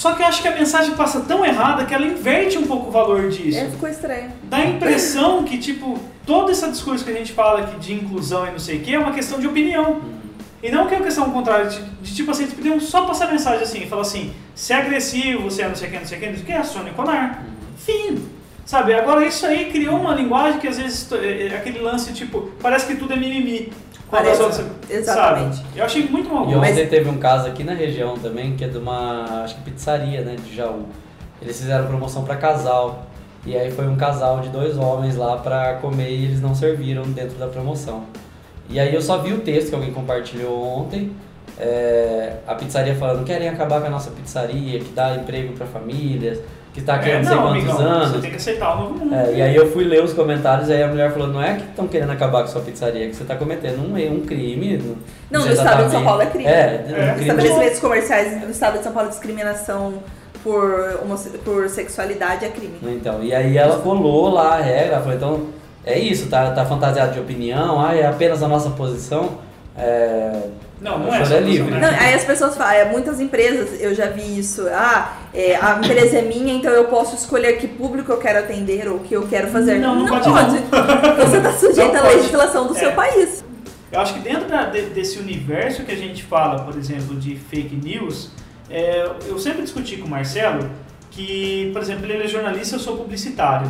[0.00, 2.88] Só que eu acho que a mensagem passa tão errada que ela inverte um pouco
[2.88, 3.58] o valor disso.
[3.58, 4.32] É, ficou estranho.
[4.44, 8.46] Dá a impressão que, tipo, todo esse discurso que a gente fala aqui de inclusão
[8.48, 10.00] e não sei o que é uma questão de opinião.
[10.62, 13.28] E não que é uma questão contrária, de, de, tipo assim, eles podiam só passar
[13.28, 16.06] a mensagem assim, falar assim, se é agressivo, se é não sei o que, não
[16.06, 17.44] sei o que, não sei o que, acione o Conar.
[17.76, 18.26] Fim.
[18.64, 22.50] Sabe, agora isso aí criou uma linguagem que às vezes, é, é aquele lance, tipo,
[22.62, 23.70] parece que tudo é mimimi.
[24.10, 25.56] Parece, outras- exatamente.
[25.56, 25.68] Sabe?
[25.76, 28.68] Eu achei muito mal E ontem teve um caso aqui na região também, que é
[28.68, 30.86] de uma, acho que pizzaria, né, de Jaú.
[31.40, 33.06] Eles fizeram promoção pra casal.
[33.46, 37.04] E aí foi um casal de dois homens lá pra comer e eles não serviram
[37.04, 38.04] dentro da promoção.
[38.68, 41.12] E aí eu só vi o texto que alguém compartilhou ontem.
[41.58, 46.38] é, a pizzaria falando, querem acabar com a nossa pizzaria, que dá emprego pra famílias,
[46.80, 48.08] que tá há É, não sei quantos amigão, anos.
[48.10, 49.14] você tem que aceitar o novo mundo.
[49.14, 51.54] É, e aí eu fui ler os comentários e aí a mulher falou, não é
[51.54, 54.96] que estão querendo acabar com sua pizzaria, que você está cometendo um, um crime.
[55.30, 56.44] Não, no sei estado de São Paulo é crime.
[56.46, 57.12] É, um É.
[57.14, 57.20] crime.
[57.20, 59.94] Estabelecimentos comerciais no estado de São Paulo, discriminação
[60.42, 61.00] por,
[61.44, 62.78] por sexualidade é crime.
[62.82, 65.40] Então, e aí ela colou lá a regra, ela falou, então
[65.84, 69.38] é isso, tá, tá fantasiado de opinião, ah, é apenas a nossa posição.
[69.82, 70.48] É,
[70.80, 71.70] Não, não é é livre.
[71.70, 71.80] né?
[71.80, 75.78] Não, aí as pessoas falam, é, muitas empresas, eu já vi isso, ah, é, a
[75.82, 79.14] empresa é minha, então eu posso escolher que público eu quero atender ou o que
[79.14, 79.78] eu quero fazer.
[79.78, 82.16] Não, não pode Você está sujeito Não à pode.
[82.16, 82.78] legislação do É.
[82.80, 83.44] seu país.
[83.92, 87.34] Eu acho que dentro da- de- desse universo que a gente fala, por exemplo, de
[87.36, 88.30] fake news,
[88.70, 90.70] é, eu sempre discuti com o Marcelo
[91.10, 93.66] que, por exemplo, ele é jornalista, eu sou publicitário.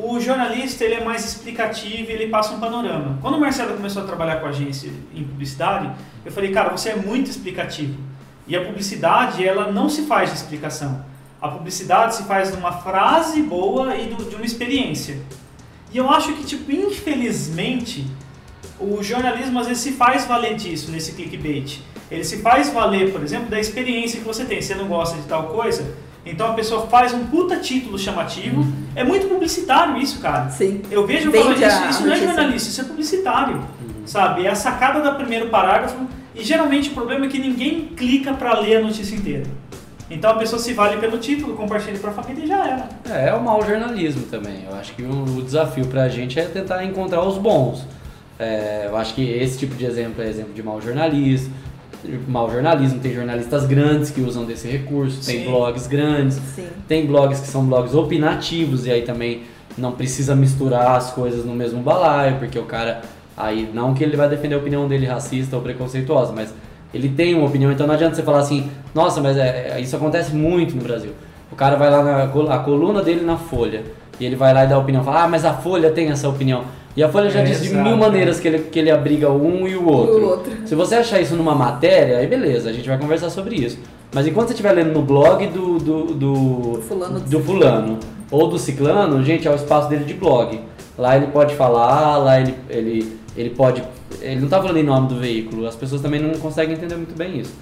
[0.00, 3.18] O jornalista ele é mais explicativo ele passa um panorama.
[3.20, 5.90] Quando o Marcelo começou a trabalhar com a agência em publicidade,
[6.24, 7.98] eu falei, cara, você é muito explicativo.
[8.46, 11.04] E a publicidade, ela não se faz de explicação.
[11.42, 15.20] A publicidade se faz de uma frase boa e de uma experiência.
[15.92, 18.06] E eu acho que, tipo, infelizmente,
[18.78, 21.80] o jornalismo às vezes se faz valer disso, nesse clickbait.
[22.08, 24.62] Ele se faz valer, por exemplo, da experiência que você tem.
[24.62, 25.92] Você não gosta de tal coisa,
[26.30, 28.66] então a pessoa faz um puta título chamativo.
[28.94, 30.50] É muito publicitário isso, cara.
[30.50, 30.82] Sim.
[30.90, 33.60] Eu vejo Vende falando isso, a isso não é jornalista, isso é publicitário.
[34.04, 34.46] Sabe?
[34.46, 35.96] É a sacada do primeiro parágrafo.
[36.34, 39.44] E geralmente o problema é que ninguém clica pra ler a notícia inteira.
[40.10, 42.88] Então a pessoa se vale pelo título, compartilha pra família e já era.
[43.10, 44.64] é, é o mau jornalismo também.
[44.68, 47.86] Eu acho que o, desafio pra gente é tentar encontrar os bons.
[48.38, 51.52] É, eu acho que esse tipo de exemplo é exemplo de mau jornalismo.
[52.28, 55.50] Mau jornalismo, tem jornalistas grandes que usam desse recurso, tem Sim.
[55.50, 56.40] blogs grandes.
[56.54, 56.66] Sim.
[56.86, 59.42] Tem blogs que são blogs opinativos e aí também
[59.76, 63.02] não precisa misturar as coisas no mesmo balaio, porque o cara
[63.36, 66.52] aí não que ele vai defender a opinião dele racista ou preconceituosa, mas
[66.92, 69.94] ele tem uma opinião, então não adianta você falar assim, nossa, mas é, é- isso
[69.94, 71.12] acontece muito no Brasil.
[71.50, 73.82] O cara vai lá na a coluna dele na Folha
[74.18, 76.64] e ele vai lá e dá opinião, fala, ah, mas a Folha tem essa opinião.
[76.98, 79.30] E a Folha já É, disse de exato, mil maneiras que ele, que ele abriga
[79.30, 80.18] um e o outro.
[80.18, 80.52] E o outro.
[80.66, 83.78] Se você achar isso numa matéria, aí beleza, a gente vai conversar sobre isso.
[84.12, 86.32] Mas enquanto você estiver lendo no blog do, do, do,
[86.72, 88.00] Do fulano do do fulano
[88.32, 90.58] ou do ciclano, gente, é o espaço dele de blog.
[90.98, 93.80] Lá ele pode falar, lá ele, ele, ele pode.
[94.20, 97.16] Ele não tá falando em nome do veículo, as pessoas também não conseguem entender muito
[97.16, 97.54] bem isso.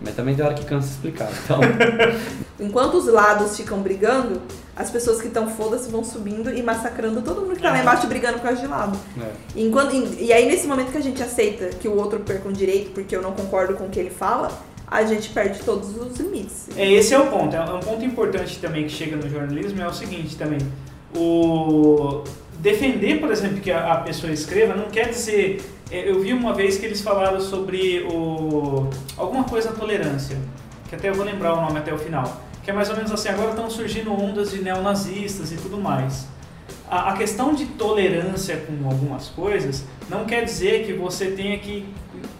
[0.00, 1.28] Mas também tem hora que cansa explicar.
[1.44, 1.60] Então,
[2.60, 4.40] Enquanto os lados ficam brigando,
[4.76, 7.82] as pessoas que estão foda-se vão subindo e massacrando todo mundo que tá lá É.
[7.82, 8.98] embaixo brigando por causa de lado.
[9.20, 9.30] é.
[9.56, 12.52] Enquanto, e, e aí, nesse momento que a gente aceita que o outro perca um
[12.52, 14.50] direito porque eu não concordo com o que ele fala,
[14.86, 16.68] a gente perde todos os limites.
[16.76, 17.54] É, esse é o ponto.
[17.54, 20.58] É um ponto importante também que chega no jornalismo é o seguinte também.
[21.14, 22.22] O
[22.58, 25.60] defender, por exemplo, que a, a pessoa escreva não quer dizer.
[25.90, 30.36] é, Eu vi uma vez que eles falaram sobre o alguma coisa tolerância,
[30.88, 32.42] que até eu vou lembrar o nome até o final.
[32.62, 36.26] Que é mais ou menos assim, agora estão surgindo ondas de neonazistas e tudo mais.
[36.90, 41.86] A, a questão de tolerância com algumas coisas não quer dizer que você tenha que,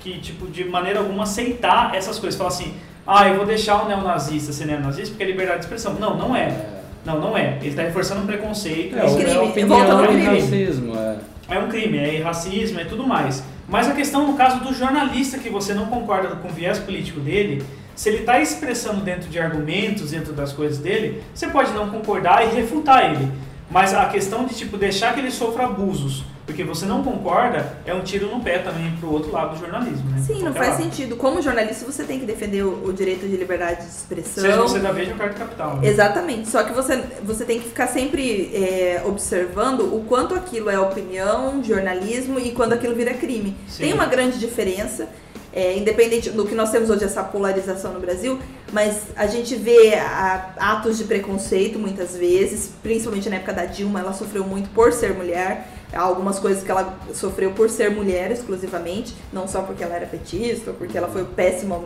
[0.00, 2.36] que tipo, de maneira alguma aceitar essas coisas.
[2.36, 2.74] Falar assim,
[3.06, 5.94] ah, eu vou deixar o neonazista ser neonazista porque é liberdade de expressão.
[5.94, 6.77] Não, não é.
[7.08, 7.56] Não, não é.
[7.60, 8.94] Ele está reforçando um preconceito.
[8.98, 9.30] É, Isso o- crime.
[9.34, 10.24] é opinião Volta crime.
[10.24, 10.94] racismo.
[10.94, 11.16] É.
[11.56, 13.42] é um crime, é racismo, é tudo mais.
[13.66, 17.18] Mas a questão no caso do jornalista que você não concorda com o viés político
[17.20, 17.62] dele,
[17.94, 22.44] se ele está expressando dentro de argumentos, dentro das coisas dele, você pode não concordar
[22.46, 23.32] e refutar ele.
[23.70, 27.92] Mas a questão de tipo deixar que ele sofra abusos, porque você não concorda, é
[27.92, 30.22] um tiro no pé também pro outro lado do jornalismo, né?
[30.26, 30.82] Sim, não faz lado.
[30.82, 31.14] sentido.
[31.14, 34.42] Como jornalista, você tem que defender o, o direito de liberdade de expressão.
[34.42, 35.76] Seja você da Veja ou Carta Capital.
[35.76, 35.86] Né?
[35.88, 36.48] Exatamente.
[36.48, 41.62] Só que você, você tem que ficar sempre é, observando o quanto aquilo é opinião,
[41.62, 43.54] jornalismo e quando aquilo vira crime.
[43.68, 43.82] Sim.
[43.82, 45.06] Tem uma grande diferença,
[45.52, 48.38] é, independente do que nós temos hoje, essa polarização no Brasil,
[48.72, 54.00] mas a gente vê a- atos de preconceito muitas vezes, principalmente na época da Dilma,
[54.00, 55.74] ela sofreu muito por ser mulher.
[55.92, 60.06] Há algumas coisas que ela sofreu por ser mulher exclusivamente, não só porque ela era
[60.06, 61.76] petista, ou porque ela foi péssima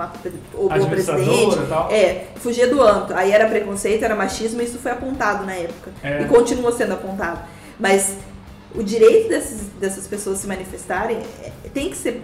[0.55, 1.57] ou boa presidente.
[1.69, 1.89] tal.
[1.91, 3.15] É, fugia do âmbito.
[3.15, 5.93] Aí era preconceito, era machismo, e isso foi apontado na época.
[6.03, 6.23] É.
[6.23, 7.43] E continua sendo apontado.
[7.79, 8.17] Mas
[8.75, 12.21] o direito desses, dessas pessoas se manifestarem é, tem que, ser,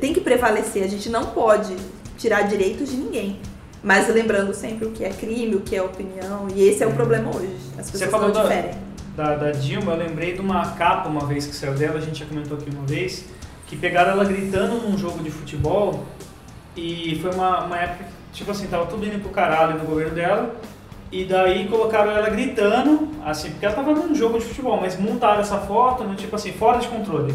[0.00, 0.82] tem que prevalecer.
[0.82, 1.76] A gente não pode
[2.18, 3.40] tirar direitos de ninguém.
[3.82, 6.46] Mas lembrando sempre o que é crime, o que é opinião.
[6.54, 7.56] E esse é o problema hoje.
[7.78, 8.74] As pessoas não da- diferem.
[9.16, 12.20] Da, da Dilma, eu lembrei de uma capa uma vez que saiu dela, a gente
[12.20, 13.26] já comentou aqui uma vez,
[13.66, 16.04] que pegaram ela gritando num jogo de futebol
[16.76, 20.14] e foi uma, uma época que, tipo assim, tava tudo indo pro caralho no governo
[20.14, 20.54] dela
[21.10, 25.40] e daí colocaram ela gritando, assim, porque ela tava num jogo de futebol, mas montaram
[25.40, 27.34] essa foto, no, tipo assim, fora de controle.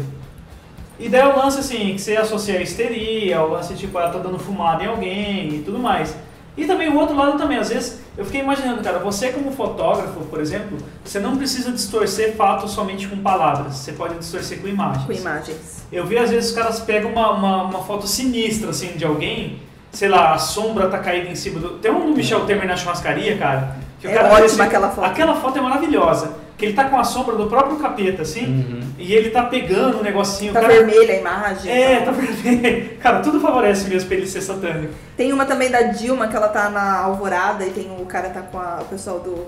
[0.98, 4.18] E daí o lance, assim, que você associa a histeria, o lance, tipo, ela tá
[4.18, 6.16] dando fumada em alguém e tudo mais.
[6.58, 10.20] E também o outro lado também, às vezes, eu fiquei imaginando, cara, você como fotógrafo,
[10.22, 15.04] por exemplo, você não precisa distorcer fatos somente com palavras, você pode distorcer com imagens.
[15.06, 15.86] Com imagens.
[15.92, 19.62] Eu vi às vezes os caras pegam uma, uma, uma foto sinistra, assim, de alguém,
[19.92, 21.78] sei lá, a sombra tá caída em cima do...
[21.78, 24.88] Tem um do Michel Temer na churrascaria, cara, que o É cara ótima parece- aquela
[24.90, 25.04] foto.
[25.04, 28.80] Aquela foto é maravilhosa, que ele tá com a sombra do próprio capeta, assim, Uhum.
[28.98, 30.52] e ele tá pegando um negocinho...
[30.52, 30.74] Tá cara...
[30.74, 31.72] vermelha a imagem.
[31.72, 32.98] É, tá vermelho.
[32.98, 34.92] Cara, tudo favorece mesmo pra ele ser satânico.
[35.16, 38.42] Tem uma também da Dilma, que ela tá na alvorada e tem o cara tá
[38.42, 39.46] com a, o pessoal do.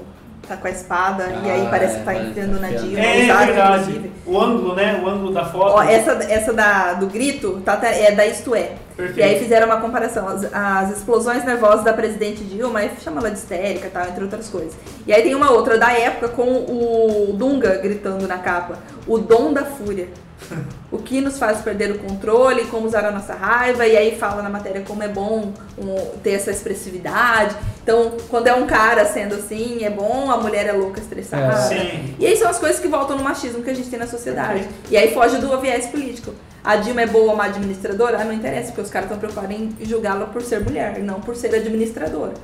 [0.50, 2.74] Tá com a espada e aí Ah, parece é, que tá enfiando que na tá
[2.74, 2.88] enfiando.
[2.90, 3.80] Dilma, É, usaram, verdade.
[3.82, 4.12] inclusive.
[4.26, 5.00] O ângulo, né?
[5.02, 5.74] O ângulo da foto.
[5.76, 8.72] Ó, essa, essa da, do grito tá, até- é da Isto É.
[8.96, 9.18] Perfeito.
[9.18, 13.30] E aí fizeram uma comparação, as, as explosões nervosas da presidente Dilma, aí chama ela
[13.30, 14.74] de histérica e tal, entre outras coisas.
[15.06, 19.52] E aí tem uma outra da época com o Dunga gritando na capa, o dom
[19.54, 20.08] da fúria.
[20.92, 24.42] O que nos faz perder o controle, como usar a nossa raiva, e aí fala
[24.42, 27.54] na matéria como é bom um, ter essa expressividade.
[27.80, 31.52] Então, quando é um cara sendo assim, é bom, a mulher é louca, estressada.
[31.52, 32.14] É, sim.
[32.18, 34.68] E aí são as coisas que voltam no machismo que a gente tem na sociedade.
[34.90, 36.34] E aí foge do viés político.
[36.62, 38.20] A Dilma é boa ou má administradora?
[38.20, 41.20] Ah, não interessa, porque os caras estão preocupados em julgá-la por ser mulher, e não
[41.20, 42.34] por ser administradora.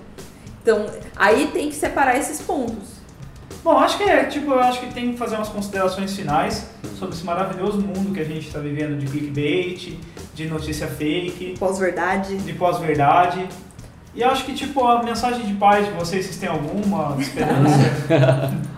[0.62, 2.95] Então, aí tem que separar esses pontos.
[3.62, 7.14] Bom, acho que é, tipo, eu acho que tem que fazer umas considerações finais sobre
[7.14, 9.98] esse maravilhoso mundo que a gente está vivendo de clickbait,
[10.34, 12.36] de notícia fake, Pós-verdade.
[12.36, 13.46] de pós-verdade.
[14.14, 17.90] E acho que, tipo, a mensagem de paz de vocês, vocês têm alguma esperança?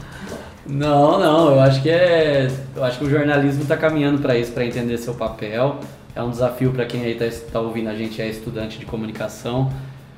[0.69, 2.51] Não, não, eu acho que é.
[2.77, 5.81] Eu acho que o jornalismo está caminhando para isso, para entender seu papel.
[6.15, 9.73] É um desafio para quem aí está ouvindo a gente é estudante de comunicação.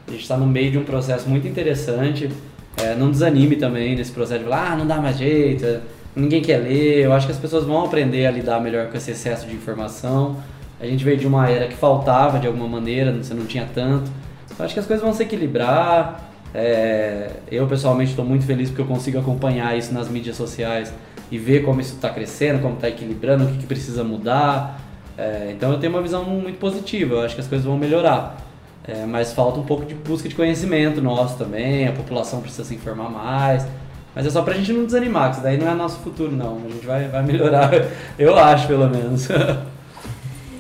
[0.09, 2.29] A gente está no meio de um processo muito interessante.
[2.77, 5.81] É, não desanime também nesse processo de falar, ah, não dá mais jeito,
[6.15, 7.05] ninguém quer ler.
[7.05, 10.37] Eu acho que as pessoas vão aprender a lidar melhor com esse excesso de informação.
[10.81, 14.11] A gente veio de uma era que faltava de alguma maneira, você não tinha tanto.
[14.59, 16.31] Eu acho que as coisas vão se equilibrar.
[16.55, 20.93] É, eu pessoalmente estou muito feliz porque eu consigo acompanhar isso nas mídias sociais
[21.31, 24.81] e ver como isso está crescendo, como está equilibrando, o que, que precisa mudar.
[25.17, 28.50] É, então eu tenho uma visão muito positiva, eu acho que as coisas vão melhorar.
[28.91, 32.75] É, mas falta um pouco de busca de conhecimento nosso também, a população precisa se
[32.75, 33.65] informar mais.
[34.13, 36.57] Mas é só pra gente não desanimar, que isso daí não é nosso futuro não,
[36.57, 37.71] a gente vai, vai melhorar,
[38.19, 39.29] eu acho pelo menos.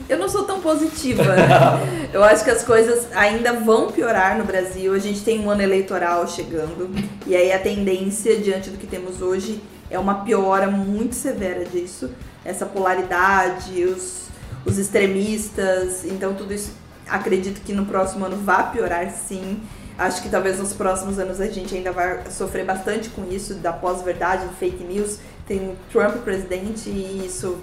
[0.09, 1.23] Eu não sou tão positiva.
[2.13, 4.93] Eu acho que as coisas ainda vão piorar no Brasil.
[4.93, 6.91] A gente tem um ano eleitoral chegando.
[7.25, 12.11] E aí a tendência, diante do que temos hoje, é uma piora muito severa disso.
[12.45, 14.25] Essa polaridade, os,
[14.67, 16.05] os extremistas.
[16.05, 16.73] Então, tudo isso
[17.11, 19.61] acredito que no próximo ano vai piorar sim.
[19.99, 23.73] Acho que talvez nos próximos anos a gente ainda vai sofrer bastante com isso, da
[23.73, 25.19] pós-verdade, do fake news.
[25.47, 27.59] Tem Trump presidente e isso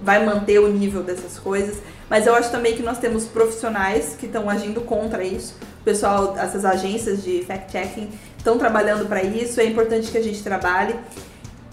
[0.00, 1.78] vai manter o nível dessas coisas.
[2.08, 5.56] Mas eu acho também que nós temos profissionais que estão agindo contra isso.
[5.80, 9.60] O pessoal, essas agências de fact-checking estão trabalhando para isso.
[9.60, 10.94] É importante que a gente trabalhe,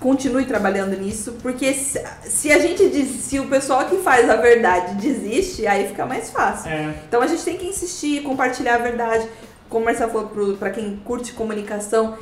[0.03, 4.35] continue trabalhando nisso, porque se, se a gente diz, se o pessoal que faz a
[4.35, 6.69] verdade desiste, aí fica mais fácil.
[6.69, 9.25] É, Então a gente tem que insistir, compartilhar a verdade.
[9.69, 12.17] Como o Marcelo falou para quem curte comunicação,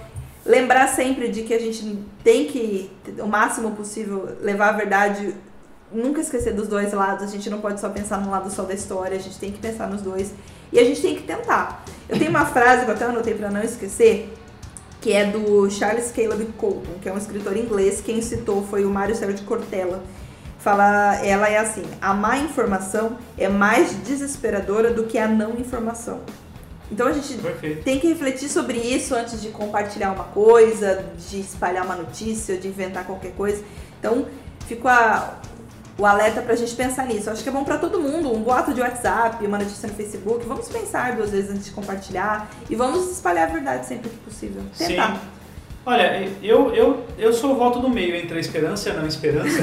[0.46, 5.34] lembrar sempre de que a gente tem que, o máximo possível, levar a verdade
[5.92, 8.76] nunca esquecer dos dois lados, a gente não pode só pensar num lado só da
[8.76, 10.32] história, a gente tem que pensar nos dois
[10.72, 11.84] e a gente tem que tentar.
[12.08, 14.32] Eu tenho uma frase que eu até anotei para não esquecer,
[15.02, 18.90] que é do Charles Caleb Colton, que é um escritor inglês, quem citou foi o
[18.90, 20.04] Mário Sérgio Cortella.
[20.60, 26.22] Fala, ela é assim: a má informação é mais desesperadora do que a não informação.
[26.92, 27.84] Então a gente Perfeito.
[27.84, 32.68] tem que refletir sobre isso antes de compartilhar uma coisa, de espalhar uma notícia, de
[32.68, 33.64] inventar qualquer coisa.
[33.98, 34.28] Então,
[34.68, 35.34] fica a-
[36.02, 37.30] o alerta pra gente pensar nisso.
[37.30, 39.94] Eu acho que é bom pra todo mundo, um boato de WhatsApp, uma notícia no
[39.94, 40.44] Facebook.
[40.48, 44.64] Vamos pensar duas vezes antes de compartilhar e vamos espalhar a verdade sempre que possível.
[44.76, 45.14] Tentar.
[45.14, 45.20] Sim.
[45.86, 49.08] Olha, eu, eu, eu sou o voto do meio entre a esperança e a não
[49.08, 49.60] esperança.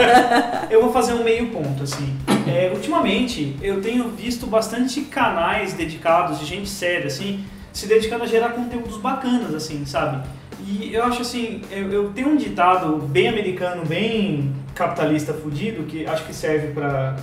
[0.70, 2.16] eu vou fazer um meio ponto, assim.
[2.46, 8.26] É, ultimamente, eu tenho visto bastante canais dedicados de gente séria, assim, se dedicando a
[8.26, 10.26] gerar conteúdos bacanas, assim, sabe?
[10.66, 16.06] E eu acho assim, eu, eu tenho um ditado bem americano, bem capitalista fudido, que
[16.06, 17.16] acho que serve pra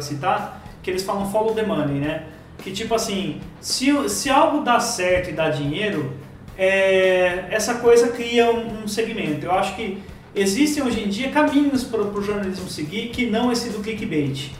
[0.00, 2.24] citar, que eles falam follow the money, né?
[2.58, 6.12] Que tipo assim, se, se algo dá certo e dá dinheiro,
[6.56, 9.46] é, essa coisa cria um, um segmento.
[9.46, 9.98] Eu acho que
[10.34, 14.50] existem hoje em dia caminhos para o jornalismo seguir que não esse do clickbait.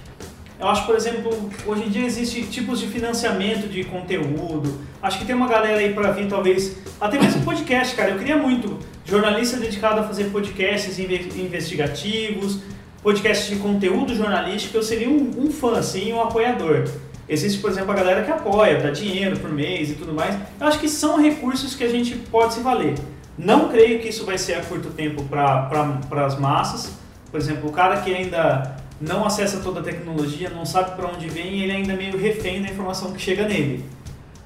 [0.62, 4.78] Eu acho, por exemplo, hoje em dia existem tipos de financiamento de conteúdo.
[5.02, 8.12] Acho que tem uma galera aí para vir, talvez, até mesmo podcast, cara.
[8.12, 12.60] Eu queria muito jornalista dedicado a fazer podcasts inve- investigativos,
[13.02, 14.76] podcasts de conteúdo jornalístico.
[14.76, 16.88] Eu seria um, um fã, assim, um apoiador.
[17.28, 20.36] Existe, por exemplo, a galera que apoia, dá dinheiro por mês e tudo mais.
[20.60, 22.94] Eu acho que são recursos que a gente pode se valer.
[23.36, 26.92] Não creio que isso vai ser a curto tempo para as massas.
[27.32, 28.76] Por exemplo, o cara que ainda
[29.06, 32.62] não acessa toda a tecnologia, não sabe para onde vem, ele ainda é meio refém
[32.62, 33.84] da informação que chega nele.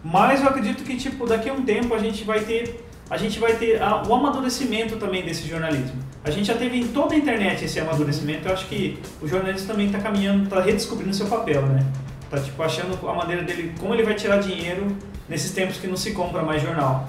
[0.03, 3.39] Mas eu acredito que tipo daqui a um tempo a gente vai ter a gente
[3.39, 5.95] vai ter a- o amadurecimento também desse jornalismo.
[6.25, 8.49] A gente já teve em toda a internet esse amadurecimento.
[8.49, 11.87] Eu acho que o jornalismo também está caminhando, está redescobrindo seu papel, né?
[12.29, 14.89] Tá tipo achando a maneira dele, como ele vai tirar dinheiro
[15.29, 17.09] nesses tempos que não se compra mais jornal.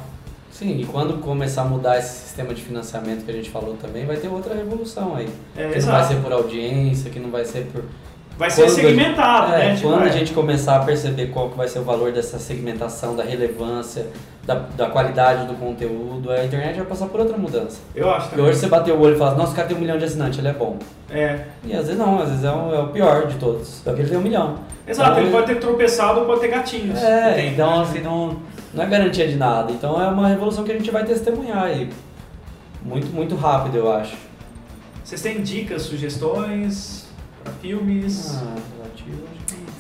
[0.58, 4.06] Sim, e quando começar a mudar esse sistema de financiamento que a gente falou também,
[4.06, 5.30] vai ter outra revolução aí.
[5.56, 6.08] É, que não vai exato.
[6.08, 7.84] ser por audiência, que não vai ser por.
[8.38, 9.76] Vai ser Quando a- segmentado, É, né?
[9.76, 10.12] Tipo, quando a é.
[10.12, 14.08] gente começar a perceber qual que vai ser o valor dessa segmentação, da relevância,
[14.46, 17.80] da, da qualidade do conteúdo, a internet vai passar por outra mudança.
[17.96, 18.50] Eu acho Porque também.
[18.52, 20.38] hoje você bateu o olho e fala, nossa, o cara tem um milhão de assinantes,
[20.40, 20.78] ele é bom.
[21.10, 21.40] É.
[21.64, 23.68] E às vezes não, às vezes é o, é o pior de todos.
[23.84, 24.56] Só que ele tem um milhão.
[24.88, 26.98] Exato, Então, ele pode ter tropeçado ou pode ter gatinhos.
[27.02, 28.38] É, então assim, não,
[28.74, 29.72] não é garantia de nada.
[29.72, 31.90] Então é uma revolução que a gente vai testemunhar aí.
[32.82, 34.16] Muito, muito rápido, eu acho.
[35.04, 37.06] Vocês têm dicas, sugestões
[37.44, 38.36] para filmes?
[38.44, 38.56] Ah,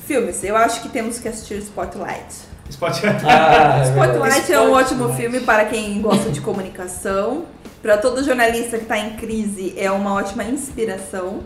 [0.06, 2.34] Filmes, eu acho que temos que assistir Spotlight.
[2.72, 3.08] Spotify.
[3.26, 5.22] Ah, é Spotlight é um ótimo Spotlight.
[5.22, 7.46] filme para quem gosta de comunicação.
[7.82, 11.42] Para todo jornalista que está em crise, é uma ótima inspiração.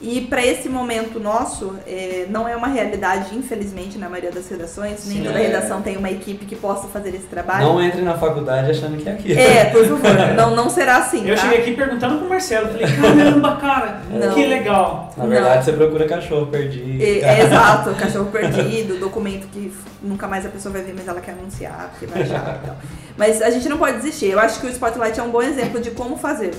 [0.00, 5.06] E para esse momento nosso, é, não é uma realidade, infelizmente, na maioria das redações.
[5.06, 5.46] Nem Sim, toda é.
[5.46, 7.64] redação tem uma equipe que possa fazer esse trabalho.
[7.64, 9.40] Não entre na faculdade achando que é aquilo.
[9.40, 11.26] É, por favor, não, não será assim.
[11.26, 11.42] Eu tá?
[11.42, 14.34] cheguei aqui perguntando pro Marcelo, falei, caramba, cara, Não.
[14.34, 15.14] que legal.
[15.16, 15.62] Na verdade, Não.
[15.62, 17.02] você procura cachorro perdido.
[17.02, 19.72] É, é exato, cachorro perdido, documento que
[20.02, 22.60] nunca mais a pessoa vai ver, mas ela quer anunciar, porque vai achar.
[22.62, 22.76] e tal.
[23.16, 24.26] Mas a gente não pode desistir.
[24.26, 26.52] Eu acho que o Spotlight é um bom exemplo de como fazer.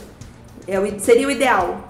[0.67, 1.85] É o, seria o ideal.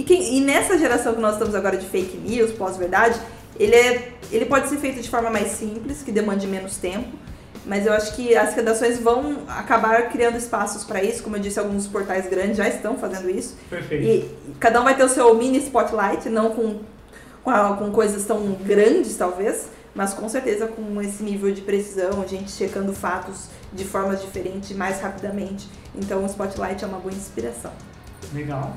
[0.00, 3.20] E, quem- e nessa geração que nós estamos agora de fake news, pós-verdade,
[3.58, 7.08] ele, é, ele pode ser feito de forma mais simples, que demande menos tempo.
[7.66, 11.22] Mas eu acho que as redações vão acabar criando espaços para isso.
[11.22, 13.54] Como eu disse, alguns portais grandes já estão fazendo isso.
[13.68, 14.02] Perfeito.
[14.02, 16.78] E cada um vai ter o seu mini spotlight, não com,
[17.44, 22.26] com, a- com coisas tão grandes, talvez, mas com certeza com esse nível de precisão,
[22.26, 25.68] gente checando fatos de formas diferentes, mais rapidamente.
[25.94, 27.72] Então o spotlight é uma boa inspiração.
[28.32, 28.74] Legal.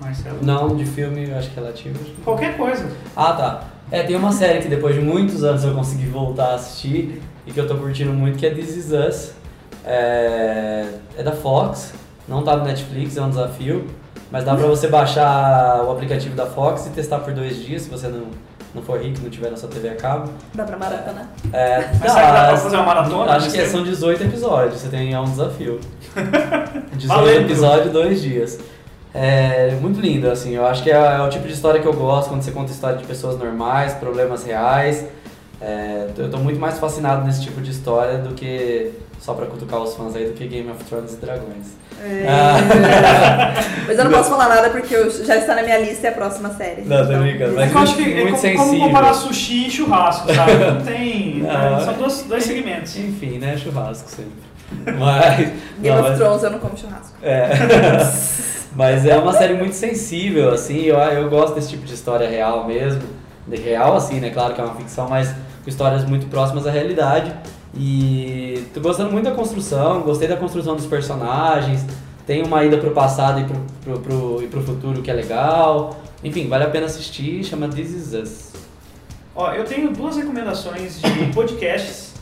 [0.00, 0.38] Marcelo.
[0.42, 1.98] Não, de filme, eu acho que é relativo.
[2.24, 2.88] Qualquer coisa.
[3.16, 3.64] Ah, tá.
[3.90, 7.52] É, tem uma série que depois de muitos anos eu consegui voltar a assistir e
[7.52, 9.32] que eu tô curtindo muito, que é This Is Us.
[9.84, 10.86] É,
[11.16, 11.92] é da Fox,
[12.28, 13.86] não tá no Netflix, é um desafio,
[14.30, 17.90] mas dá pra você baixar o aplicativo da Fox e testar por dois dias, se
[17.90, 18.26] você não,
[18.74, 20.30] não for rico, não tiver na sua TV a cabo.
[20.54, 21.28] Dá pra maratonar?
[21.52, 23.32] É, Mas será que dá pra fazer uma maratona?
[23.32, 25.80] Acho que Você- são 18 episódios, você tem é um desafio.
[26.94, 27.40] 18 Valendo.
[27.46, 28.58] episódios, dois dias.
[29.12, 31.92] É muito lindo, assim, eu acho que é, é o tipo de história que eu
[31.92, 35.04] gosto, quando você conta história de pessoas normais, problemas reais.
[35.60, 39.80] É, eu tô muito mais fascinado nesse tipo de história do que só pra cutucar
[39.80, 41.66] os fãs aí, do que Game of Thrones e Dragões.
[42.02, 42.24] É.
[42.26, 43.52] Ah.
[43.86, 46.12] Mas eu não posso falar nada porque eu- já está na minha lista e é
[46.12, 46.82] a próxima série.
[46.82, 48.86] Não, tô brincando, É mas que eu acho que é muito como, como sensível.
[48.86, 50.52] comparar sushi e churrasco, sabe?
[50.54, 51.34] Não tem.
[51.42, 51.84] Não, né?
[51.84, 52.96] São é- dois, dois segmentos.
[52.96, 54.32] Enfim, né, churrasco sempre.
[54.98, 55.36] Mas.
[55.36, 57.12] Game não, of mas- Thrones eu não como churrasco.
[57.22, 57.50] É.
[58.74, 62.66] Mas é uma série muito sensível, assim, eu, eu gosto desse tipo de história real
[62.66, 63.02] mesmo.
[63.46, 64.30] De real, assim, né?
[64.30, 65.28] Claro que é uma ficção, mas
[65.64, 67.34] com histórias muito próximas à realidade.
[67.74, 71.84] E tô gostando muito da construção, gostei da construção dos personagens.
[72.26, 75.98] Tem uma ida pro passado e pro, pro, pro- e pro futuro que é legal.
[76.22, 78.50] Enfim, vale a pena assistir, chama This Is Us.
[79.34, 82.14] Ó, eu tenho duas recomendações de podcasts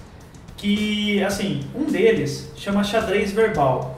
[0.56, 3.97] que, assim, um deles chama Xadrez Verbal.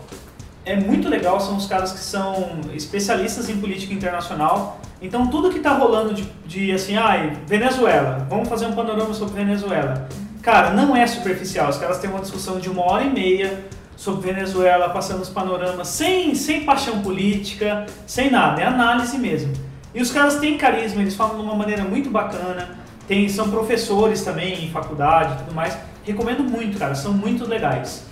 [0.64, 4.80] É muito legal, são os caras que são especialistas em política internacional.
[5.00, 9.34] Então, tudo que tá rolando de, de assim, ai, Venezuela, vamos fazer um panorama sobre
[9.42, 10.06] Venezuela.
[10.42, 11.70] Cara, não é superficial.
[11.70, 13.64] Os caras têm uma discussão de uma hora e meia
[13.96, 19.52] sobre Venezuela, passando os panoramas sem, sem paixão política, sem nada, é análise mesmo.
[19.94, 22.78] E os caras têm carisma, eles falam de uma maneira muito bacana.
[23.06, 25.76] Tem, são professores também em faculdade e tudo mais.
[26.04, 28.04] Recomendo muito, cara, são muito legais.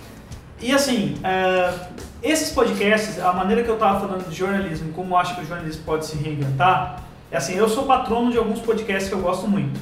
[0.61, 1.73] E assim, é,
[2.21, 5.45] esses podcasts, a maneira que eu tava falando de jornalismo, como eu acho que o
[5.45, 7.01] jornalismo pode se reinventar,
[7.31, 9.79] é assim, eu sou patrono de alguns podcasts que eu gosto muito.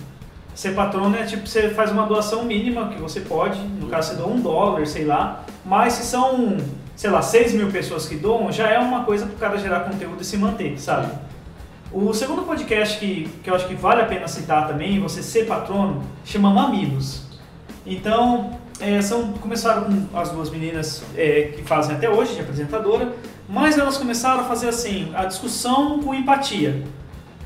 [0.53, 4.15] Ser patrono é tipo, você faz uma doação mínima que você pode, no caso você
[4.15, 6.57] doa um dólar, sei lá, mas se são,
[6.95, 10.21] sei lá, 6 mil pessoas que doam, já é uma coisa pro cara gerar conteúdo
[10.21, 11.11] e se manter, sabe?
[11.91, 15.45] O segundo podcast que, que eu acho que vale a pena citar também, você ser
[15.45, 17.23] patrono, chama Mamilos.
[17.86, 23.13] Então, é, são, começaram com as duas meninas é, que fazem até hoje, de apresentadora,
[23.47, 26.84] mas elas começaram a fazer assim, a discussão com empatia.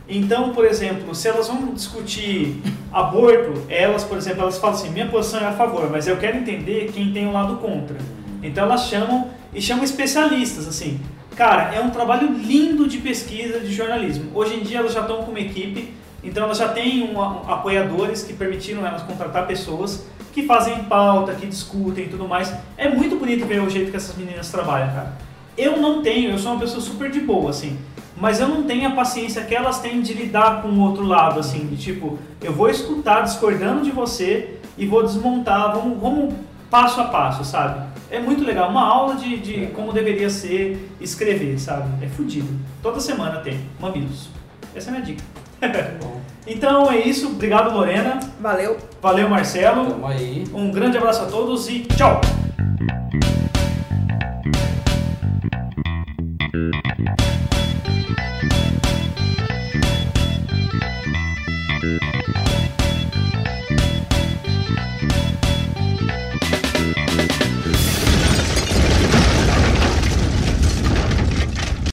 [0.07, 2.61] Então, por exemplo, se elas vão discutir
[2.91, 6.37] aborto, elas, por exemplo, elas falam assim, minha posição é a favor, mas eu quero
[6.37, 7.97] entender quem tem o lado contra.
[8.43, 10.99] Então elas chamam e chamam especialistas, assim.
[11.35, 14.31] Cara, é um trabalho lindo de pesquisa de jornalismo.
[14.33, 15.93] Hoje em dia elas já estão com uma equipe,
[16.23, 21.45] então elas já têm um, apoiadores que permitiram elas contratar pessoas que fazem pauta, que
[21.45, 22.53] discutem e tudo mais.
[22.77, 25.13] É muito bonito ver o jeito que essas meninas trabalham, cara.
[25.57, 27.77] Eu não tenho, eu sou uma pessoa super de boa, assim.
[28.15, 31.39] Mas eu não tenho a paciência que elas têm de lidar com o outro lado,
[31.39, 36.33] assim, de tipo, eu vou escutar discordando de você e vou desmontar, vamos, vamos
[36.69, 37.89] passo a passo, sabe?
[38.09, 42.05] É muito legal, uma aula de, de como deveria ser escrever, sabe?
[42.05, 42.47] É fudido.
[42.81, 44.29] Toda semana tem, mamilos.
[44.75, 45.23] Essa é a minha dica.
[46.47, 48.77] então é isso, obrigado Lorena, Valeu.
[49.01, 50.45] valeu Marcelo, Tamo aí.
[50.53, 52.21] um grande abraço a todos e tchau!